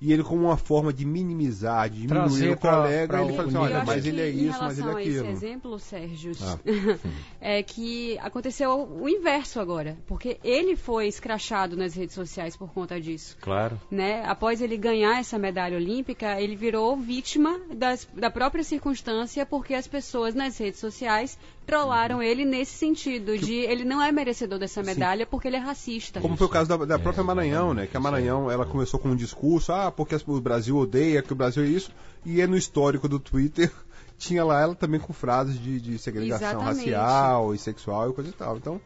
e 0.00 0.12
ele 0.12 0.22
como 0.22 0.46
uma 0.46 0.56
forma 0.56 0.92
de 0.92 1.04
minimizar, 1.04 1.90
de 1.90 2.02
diminuir 2.02 2.28
Trazer 2.28 2.50
o 2.50 2.56
colega, 2.56 3.06
pra, 3.06 3.18
pra 3.18 3.26
ele 3.26 3.36
fala 3.36 3.48
assim, 3.48 3.56
olha, 3.58 3.84
mas 3.84 4.06
ele 4.06 4.20
é 4.20 4.28
isso, 4.30 4.58
mas 4.58 4.78
ele 4.78 4.88
é 4.88 4.92
aquilo. 4.92 5.26
Esse 5.26 5.26
exemplo, 5.26 5.78
Sérgio, 5.78 6.32
ah. 6.40 6.58
é 7.40 7.62
que 7.62 8.18
aconteceu 8.18 8.70
o 8.70 9.08
inverso 9.08 9.60
agora, 9.60 9.98
porque 10.06 10.38
ele 10.42 10.74
foi 10.74 11.06
escrachado 11.06 11.76
nas 11.76 11.94
redes 11.94 12.14
sociais 12.14 12.56
por 12.56 12.72
conta 12.72 12.98
disso. 12.98 13.36
Claro. 13.40 13.78
Né? 13.90 14.24
Após 14.24 14.62
ele 14.62 14.76
ganhar 14.78 15.20
essa 15.20 15.38
medalha 15.38 15.76
olímpica, 15.76 16.40
ele 16.40 16.56
virou 16.56 16.96
vítima 16.96 17.60
das, 17.74 18.08
da 18.14 18.30
própria 18.30 18.64
circunstância, 18.64 19.44
porque 19.44 19.74
as 19.74 19.86
pessoas 19.86 20.34
nas 20.34 20.56
redes 20.56 20.80
sociais 20.80 21.38
trollaram 21.66 22.16
uhum. 22.16 22.22
ele 22.22 22.44
nesse 22.44 22.72
sentido, 22.72 23.38
de 23.38 23.54
ele 23.54 23.84
não 23.84 24.02
é 24.02 24.10
merecedor 24.10 24.58
dessa 24.58 24.82
medalha 24.82 25.24
Sim. 25.24 25.30
porque 25.30 25.46
ele 25.46 25.56
é 25.56 25.60
racista. 25.60 26.20
Como 26.20 26.36
foi 26.36 26.46
o 26.46 26.50
caso 26.50 26.68
da, 26.68 26.84
da 26.84 26.98
própria 26.98 27.22
é, 27.22 27.24
Maranhão, 27.24 27.72
né? 27.72 27.86
Que 27.86 27.96
a 27.96 28.00
Maranhão, 28.00 28.50
ela 28.50 28.66
começou 28.66 28.98
com 28.98 29.10
um 29.10 29.16
discurso, 29.16 29.72
ah, 29.72 29.89
porque 29.90 30.16
o 30.26 30.40
Brasil 30.40 30.76
odeia, 30.76 31.22
que 31.22 31.32
o 31.32 31.36
Brasil 31.36 31.62
é 31.62 31.66
isso, 31.66 31.90
e 32.24 32.40
é 32.40 32.46
no 32.46 32.56
histórico 32.56 33.08
do 33.08 33.18
Twitter 33.18 33.70
tinha 34.18 34.44
lá 34.44 34.60
ela 34.60 34.74
também 34.74 35.00
com 35.00 35.12
frases 35.12 35.58
de, 35.58 35.80
de 35.80 35.98
segregação 35.98 36.48
Exatamente. 36.48 36.90
racial 36.90 37.54
e 37.54 37.58
sexual 37.58 38.10
e 38.10 38.12
coisa 38.12 38.30
e 38.30 38.34
tal. 38.34 38.56
Então, 38.56 38.80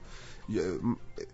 eh, 0.55 0.79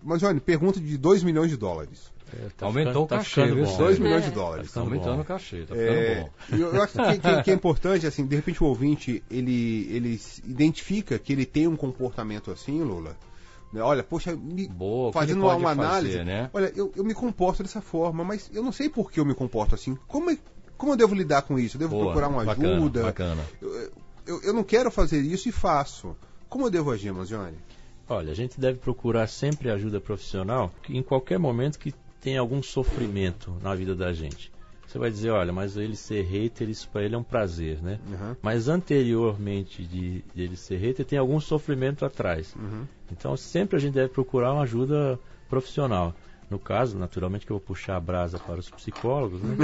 mas 0.02 0.22
olha, 0.22 0.40
pergunta 0.40 0.80
de 0.80 0.96
2 0.96 1.22
milhões 1.22 1.50
de 1.50 1.56
dólares. 1.56 2.10
É, 2.32 2.48
tá 2.56 2.66
Aumentou 2.66 2.92
ficando, 2.92 3.04
o 3.04 3.08
tá 3.08 3.16
cachê, 3.18 3.48
tá 3.48 3.54
viu? 3.54 3.76
2 3.76 3.98
milhões 3.98 4.24
de 4.24 4.30
dólares. 4.30 4.72
Tá 4.72 4.80
aumentando 4.80 5.20
o 5.20 5.24
cachê, 5.24 5.60
tá 5.62 5.74
ficando 5.74 5.80
é, 5.80 6.20
bom. 6.20 6.30
Eu 6.56 6.82
acho 6.82 6.92
que, 6.92 7.18
que, 7.18 7.42
que, 7.42 7.50
é 7.50 7.54
importante, 7.54 8.06
assim, 8.06 8.24
de 8.24 8.36
repente 8.36 8.62
o 8.62 8.66
ouvinte, 8.66 9.22
ele, 9.30 9.88
ele 9.90 10.20
identifica 10.44 11.18
que 11.18 11.32
ele 11.32 11.44
tem 11.44 11.66
um 11.66 11.76
comportamento 11.76 12.50
assim, 12.50 12.80
Lula? 12.82 13.16
Olha, 13.74 14.02
poxa, 14.02 14.34
me, 14.34 14.66
Boa, 14.66 15.12
fazendo 15.12 15.42
uma, 15.42 15.54
uma 15.54 15.70
análise, 15.70 16.18
fazer, 16.18 16.24
né? 16.24 16.50
olha, 16.52 16.72
eu, 16.74 16.92
eu 16.96 17.04
me 17.04 17.14
comporto 17.14 17.62
dessa 17.62 17.80
forma, 17.80 18.24
mas 18.24 18.50
eu 18.52 18.62
não 18.62 18.72
sei 18.72 18.88
por 18.88 19.12
que 19.12 19.20
eu 19.20 19.24
me 19.24 19.34
comporto 19.34 19.74
assim. 19.74 19.96
Como, 20.08 20.30
é, 20.30 20.38
como 20.76 20.92
eu 20.92 20.96
devo 20.96 21.14
lidar 21.14 21.42
com 21.42 21.58
isso? 21.58 21.76
Eu 21.76 21.80
devo 21.80 21.92
Boa, 21.92 22.04
procurar 22.06 22.28
uma 22.28 22.44
bacana, 22.44 22.76
ajuda? 22.76 23.02
Bacana. 23.04 23.42
Eu, 23.62 23.92
eu, 24.26 24.42
eu, 24.42 24.52
não 24.52 24.64
quero 24.64 24.90
fazer 24.90 25.20
isso 25.20 25.48
e 25.48 25.52
faço. 25.52 26.16
Como 26.48 26.66
eu 26.66 26.70
devo 26.70 26.90
agir, 26.90 27.12
Manzioni? 27.12 27.56
Olha, 28.08 28.32
a 28.32 28.34
gente 28.34 28.58
deve 28.60 28.78
procurar 28.78 29.28
sempre 29.28 29.70
ajuda 29.70 30.00
profissional 30.00 30.72
em 30.88 31.02
qualquer 31.02 31.38
momento 31.38 31.78
que 31.78 31.94
tenha 32.20 32.40
algum 32.40 32.60
sofrimento 32.60 33.56
na 33.62 33.74
vida 33.74 33.94
da 33.94 34.12
gente. 34.12 34.50
Você 34.90 34.98
vai 34.98 35.08
dizer, 35.08 35.30
olha, 35.30 35.52
mas 35.52 35.76
ele 35.76 35.94
ser 35.94 36.22
hater, 36.22 36.68
isso 36.68 36.88
para 36.88 37.04
ele 37.04 37.14
é 37.14 37.18
um 37.18 37.22
prazer, 37.22 37.80
né? 37.80 38.00
Uhum. 38.08 38.34
Mas 38.42 38.66
anteriormente 38.66 39.84
de, 39.84 40.24
de, 40.34 40.42
ele 40.42 40.56
ser 40.56 40.78
hater, 40.78 41.06
tem 41.06 41.16
algum 41.16 41.38
sofrimento 41.38 42.04
atrás. 42.04 42.52
Uhum. 42.56 42.84
Então 43.12 43.36
sempre 43.36 43.76
a 43.76 43.78
gente 43.78 43.94
deve 43.94 44.08
procurar 44.08 44.52
uma 44.52 44.64
ajuda 44.64 45.16
profissional. 45.48 46.12
No 46.50 46.58
caso, 46.58 46.98
naturalmente 46.98 47.46
que 47.46 47.52
eu 47.52 47.58
vou 47.58 47.64
puxar 47.64 47.98
a 47.98 48.00
brasa 48.00 48.36
para 48.36 48.58
os 48.58 48.68
psicólogos, 48.68 49.40
né? 49.40 49.56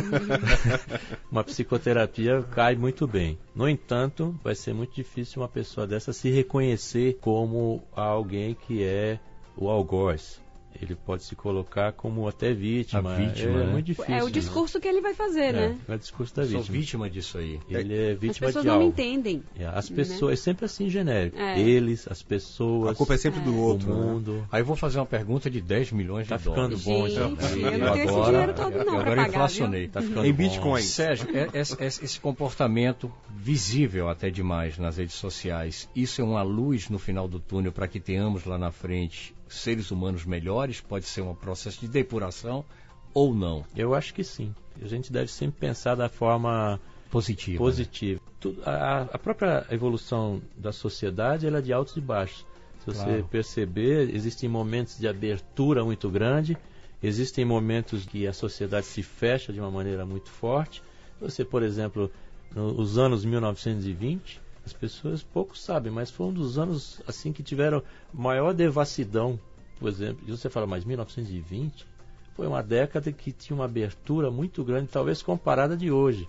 uma 1.29 1.43
psicoterapia 1.43 2.45
cai 2.53 2.77
muito 2.77 3.05
bem. 3.05 3.37
No 3.53 3.69
entanto, 3.69 4.39
vai 4.45 4.55
ser 4.55 4.75
muito 4.75 4.95
difícil 4.95 5.43
uma 5.43 5.49
pessoa 5.49 5.89
dessa 5.89 6.13
se 6.13 6.31
reconhecer 6.31 7.19
como 7.21 7.83
alguém 7.91 8.55
que 8.55 8.85
é 8.85 9.19
o 9.57 9.69
algoz 9.69 10.41
ele 10.81 10.95
pode 10.95 11.25
se 11.25 11.35
colocar 11.35 11.93
como 11.93 12.27
até 12.29 12.53
vítima. 12.53 13.13
A 13.13 13.17
vítima 13.17 13.61
é, 13.61 13.63
é 13.63 13.67
muito 13.67 13.87
difícil. 13.87 14.15
É 14.15 14.23
o 14.23 14.31
discurso 14.31 14.79
né? 14.79 14.83
que 14.83 14.89
ele 14.89 15.01
vai 15.01 15.15
fazer, 15.15 15.47
é, 15.47 15.53
né? 15.53 15.79
É 15.89 15.95
o 15.95 15.99
discurso 15.99 16.35
da 16.35 16.43
vítima. 16.43 16.63
Sou 16.63 16.73
vítima 16.73 17.11
disso 17.11 17.39
aí. 17.39 17.61
Ele 17.69 17.95
é 17.95 18.15
vítima 18.15 18.31
As 18.31 18.39
pessoas 18.39 18.63
de 18.65 18.69
não 18.69 18.75
algo. 18.77 18.89
entendem. 18.89 19.43
É, 19.59 19.67
as 19.67 19.89
pessoas, 19.89 20.31
né? 20.31 20.33
é 20.33 20.37
sempre 20.37 20.65
assim 20.65 20.89
genérico. 20.89 21.39
É. 21.39 21.59
Eles, 21.59 22.07
as 22.09 22.23
pessoas. 22.23 22.93
A 22.93 22.95
culpa 22.95 23.15
é 23.15 23.19
sempre 23.19 23.41
do 23.41 23.57
outro. 23.57 23.93
O 23.93 23.95
né? 23.95 24.07
mundo. 24.07 24.33
Né? 24.33 24.45
Aí 24.53 24.61
eu 24.63 24.67
vou 24.67 24.77
fazer 24.77 24.99
uma 24.99 25.07
pergunta 25.07 25.51
de 25.51 25.61
10 25.61 25.93
milhões 25.93 26.29
tá 26.29 26.37
de 26.37 26.45
dólares. 26.45 26.73
Tá 26.73 26.79
ficando 26.79 26.99
bom. 26.99 27.07
Gente, 27.07 27.17
então. 27.17 27.25
eu 27.25 27.31
não 27.31 27.37
tenho 27.37 27.67
agora, 27.67 28.05
esse 28.05 28.31
dinheiro 28.31 28.55
todo 28.55 28.85
não 28.85 29.01
Agora 29.01 29.23
eu 29.23 29.27
inflacionei. 29.27 29.89
Tá 29.89 30.03
ficando 30.03 30.27
em 30.27 30.33
bom. 30.33 30.39
Bitcoin. 30.39 30.83
Sérgio, 30.83 31.29
esse, 31.53 32.05
esse 32.05 32.21
comportamento 32.21 33.13
visível 33.31 34.09
até 34.09 34.31
demais 34.31 34.79
nas 34.79 34.97
redes 34.97 35.15
sociais, 35.15 35.89
isso 35.95 36.21
é 36.21 36.25
uma 36.25 36.43
luz 36.43 36.89
no 36.89 36.99
final 36.99 37.29
do 37.29 37.39
túnel 37.39 37.73
para 37.73 37.87
que 37.87 38.01
tenhamos 38.01 38.45
lá 38.45 38.59
na 38.59 38.71
frente 38.71 39.36
seres 39.49 39.91
humanos 39.91 40.25
melhores? 40.25 40.81
Pode 40.81 41.07
ser 41.07 41.23
um 41.23 41.35
processo 41.35 41.81
de 41.81 41.89
depuração 41.89 42.65
ou 43.13 43.35
não? 43.35 43.65
Eu 43.75 43.95
acho 43.95 44.13
que 44.13 44.23
sim. 44.23 44.55
A 44.83 44.87
gente 44.87 45.13
deve 45.13 45.31
sempre 45.31 45.61
pensar 45.61 45.95
da 45.95 46.09
forma 46.09 46.81
positiva. 47.11 47.59
positiva. 47.59 48.21
Né? 48.45 48.53
A, 48.65 49.03
a, 49.13 49.19
própria 49.19 49.67
evolução 49.71 50.43
da 50.57 50.73
sociedade 50.73 51.47
ela 51.47 51.59
é 51.59 51.63
de 51.63 51.73
altos 51.73 51.97
e 51.97 52.01
baixos. 52.01 52.45
Se 52.81 52.87
você 52.87 53.05
claro. 53.05 53.29
perceber, 53.29 54.15
existem 54.15 54.49
momentos 54.49 54.99
de 54.99 55.09
abertura 55.09 55.85
muito 55.85 56.09
grande, 56.11 56.57
existem 57.03 57.45
momentos 57.45 58.05
que 58.05 58.27
a 58.27 58.33
sociedade 58.33 58.87
se 58.87 59.03
fecha 59.03 59.53
de 59.53 59.59
uma 59.59 59.71
maneira 59.71 60.05
muito 60.05 60.31
forte. 60.31 60.83
Você, 61.21 61.45
por 61.45 61.63
exemplo, 61.63 62.11
nos 62.55 62.99
anos 62.99 63.25
1920, 63.25 64.41
as 64.67 64.73
pessoas 64.73 65.23
pouco 65.23 65.57
sabem, 65.57 65.93
mas 65.93 66.11
foi 66.11 66.27
um 66.27 66.33
dos 66.33 66.59
anos 66.59 67.01
assim 67.07 67.33
que 67.33 67.41
tiveram 67.41 67.81
maior 68.13 68.53
devassidão, 68.53 69.39
por 69.79 69.89
exemplo. 69.89 70.25
E 70.27 70.31
você 70.33 70.51
fala, 70.51 70.67
mas 70.67 70.85
1920 70.85 71.87
foi 72.35 72.49
uma 72.49 72.65
década 72.65 73.13
que 73.13 73.31
tinha 73.31 73.57
uma 73.57 73.65
abertura 73.65 74.29
muito 74.29 74.65
grande, 74.65 74.89
talvez 74.89 75.23
comparada 75.23 75.77
de 75.77 75.93
hoje. 75.93 76.29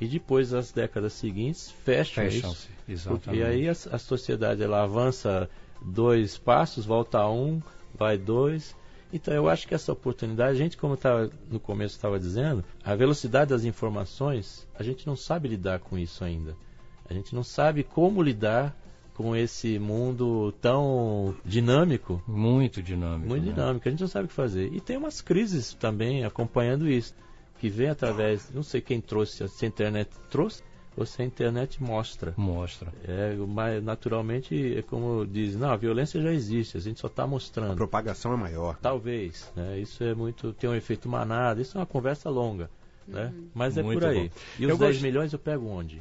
E 0.00 0.06
depois 0.06 0.54
as 0.54 0.70
décadas 0.70 1.12
seguintes 1.14 1.72
fecham 1.84 2.24
Fecham 2.24 2.52
isso. 2.52 2.68
Exatamente. 2.88 3.40
E 3.40 3.44
aí 3.44 3.68
a, 3.68 3.72
a, 3.72 3.98
sociedade 3.98 4.62
ela 4.62 4.84
avança 4.84 5.50
dois 5.84 6.38
passos, 6.38 6.86
volta 6.86 7.26
um, 7.28 7.60
vai 7.92 8.16
dois. 8.16 8.76
Então 9.12 9.34
eu 9.34 9.48
acho 9.48 9.66
que 9.66 9.74
essa 9.74 9.92
oportunidade, 9.92 10.52
a 10.52 10.54
gente 10.54 10.76
como 10.76 10.96
tava, 10.96 11.30
no 11.50 11.58
começo 11.58 11.96
estava 11.96 12.18
dizendo, 12.18 12.64
a 12.82 12.94
velocidade 12.94 13.50
das 13.50 13.64
informações, 13.64 14.66
a 14.78 14.84
gente 14.84 15.04
não 15.04 15.16
sabe 15.16 15.48
lidar 15.48 15.80
com 15.80 15.98
isso 15.98 16.24
ainda. 16.24 16.56
A 17.12 17.14
gente 17.14 17.34
não 17.34 17.44
sabe 17.44 17.84
como 17.84 18.22
lidar 18.22 18.74
com 19.14 19.36
esse 19.36 19.78
mundo 19.78 20.50
tão 20.62 21.34
dinâmico. 21.44 22.22
Muito 22.26 22.82
dinâmico. 22.82 23.28
Muito 23.28 23.44
né? 23.44 23.52
dinâmico. 23.52 23.86
A 23.86 23.90
gente 23.90 24.00
não 24.00 24.08
sabe 24.08 24.24
o 24.24 24.28
que 24.28 24.34
fazer. 24.34 24.72
E 24.72 24.80
tem 24.80 24.96
umas 24.96 25.20
crises 25.20 25.74
também 25.74 26.24
acompanhando 26.24 26.88
isso, 26.88 27.14
que 27.60 27.68
vem 27.68 27.90
através, 27.90 28.50
não 28.52 28.62
sei 28.62 28.80
quem 28.80 29.00
trouxe, 29.00 29.46
se 29.46 29.64
a 29.66 29.68
internet 29.68 30.10
trouxe, 30.30 30.62
você 30.96 31.22
a 31.22 31.24
internet 31.26 31.82
mostra. 31.82 32.32
Mostra. 32.36 32.92
É, 33.04 33.34
mas 33.34 33.82
naturalmente, 33.84 34.76
é 34.76 34.82
como 34.82 35.26
diz, 35.26 35.54
não, 35.54 35.70
a 35.70 35.76
violência 35.76 36.20
já 36.20 36.32
existe, 36.32 36.78
a 36.78 36.80
gente 36.80 36.98
só 36.98 37.06
está 37.06 37.26
mostrando. 37.26 37.72
A 37.72 37.76
propagação 37.76 38.32
é 38.32 38.36
maior. 38.36 38.78
Talvez, 38.80 39.52
né? 39.54 39.78
Isso 39.78 40.02
é 40.02 40.14
muito, 40.14 40.52
tem 40.54 40.68
um 40.68 40.74
efeito 40.74 41.08
manada, 41.08 41.60
isso 41.60 41.76
é 41.76 41.80
uma 41.80 41.86
conversa 41.86 42.30
longa. 42.30 42.70
Né? 43.12 43.30
Uhum. 43.34 43.48
Mas 43.54 43.76
é 43.76 43.82
Muito 43.82 44.00
por 44.00 44.08
aí. 44.08 44.28
Bom. 44.28 44.34
E 44.58 44.64
os 44.64 44.70
eu 44.70 44.78
10 44.78 44.90
gost... 44.90 45.02
milhões 45.02 45.32
eu 45.32 45.38
pego 45.38 45.68
onde? 45.68 46.00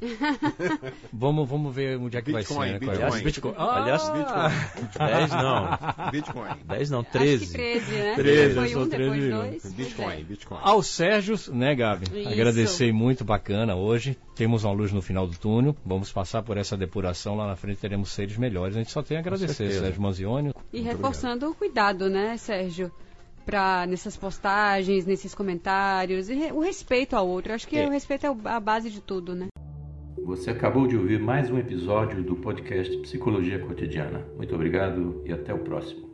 vamos, 1.12 1.48
vamos 1.48 1.76
ver 1.76 1.98
onde 1.98 2.16
é 2.16 2.22
que 2.22 2.32
Bitcoin, 2.32 2.56
vai 2.56 2.68
ser. 2.68 2.74
Né? 2.74 2.80
Bitcoin. 2.80 2.96
Aliás, 2.96 3.22
Bitcoin. 3.22 3.54
Ah! 3.58 3.82
Aliás, 3.82 4.10
Bitcoin. 4.10 5.08
10 5.08 5.32
não. 5.32 5.80
Bitcoin. 6.12 6.50
10 6.66 6.90
não, 6.90 7.04
13. 7.04 7.44
Acho 7.44 7.54
13, 7.54 7.92
né? 7.92 8.16
13, 8.16 8.56
foi 8.56 8.76
um, 8.76 8.90
13 8.90 9.30
dois. 9.30 9.74
Bitcoin, 9.74 10.24
Bitcoin. 10.24 10.60
Ao 10.62 10.82
Sérgio, 10.82 11.36
né, 11.54 11.76
Gabi? 11.76 12.06
Isso. 12.06 12.30
Agradecer 12.30 12.94
muito, 12.94 13.26
bacana 13.26 13.76
hoje. 13.76 14.18
Temos 14.36 14.64
uma 14.64 14.74
luz 14.74 14.94
no 14.94 15.02
final 15.02 15.28
do 15.28 15.38
túnel. 15.38 15.76
Vamos 15.86 16.12
passar 16.12 16.42
por 16.42 16.58
essa 16.58 16.78
depuração. 16.78 17.36
Lá 17.36 17.48
na 17.48 17.56
frente 17.56 17.80
teremos 17.80 18.12
seres 18.12 18.38
melhores. 18.38 18.76
A 18.76 18.80
gente 18.80 18.92
só 18.92 19.04
tem 19.04 19.18
a 19.18 19.20
agradecer, 19.20 19.72
Sérgio 19.72 20.02
Manzioni. 20.02 20.54
E 20.72 20.82
reforçando 20.82 21.46
obrigado. 21.46 21.52
o 21.52 21.56
cuidado, 21.56 22.10
né, 22.10 22.38
Sérgio? 22.38 22.92
Para 23.52 23.86
nessas 23.86 24.16
postagens, 24.16 25.06
nesses 25.06 25.36
comentários, 25.36 26.30
e 26.30 26.54
o 26.54 26.62
respeito 26.62 27.18
ao 27.18 27.28
outro. 27.28 27.54
Acho 27.54 27.68
que 27.68 27.78
é. 27.78 27.86
o 27.86 27.92
respeito 27.92 28.26
é 28.26 28.30
a 28.46 28.60
base 28.62 28.90
de 28.90 29.02
tudo, 29.02 29.36
né? 29.36 29.48
Você 30.24 30.50
acabou 30.50 30.88
de 30.88 30.96
ouvir 30.96 31.20
mais 31.20 31.52
um 31.52 31.58
episódio 31.58 32.24
do 32.24 32.38
podcast 32.38 32.96
Psicologia 33.00 33.60
Cotidiana. 33.60 34.26
Muito 34.38 34.56
obrigado 34.56 35.22
e 35.26 35.34
até 35.34 35.54
o 35.54 35.60
próximo. 35.60 36.11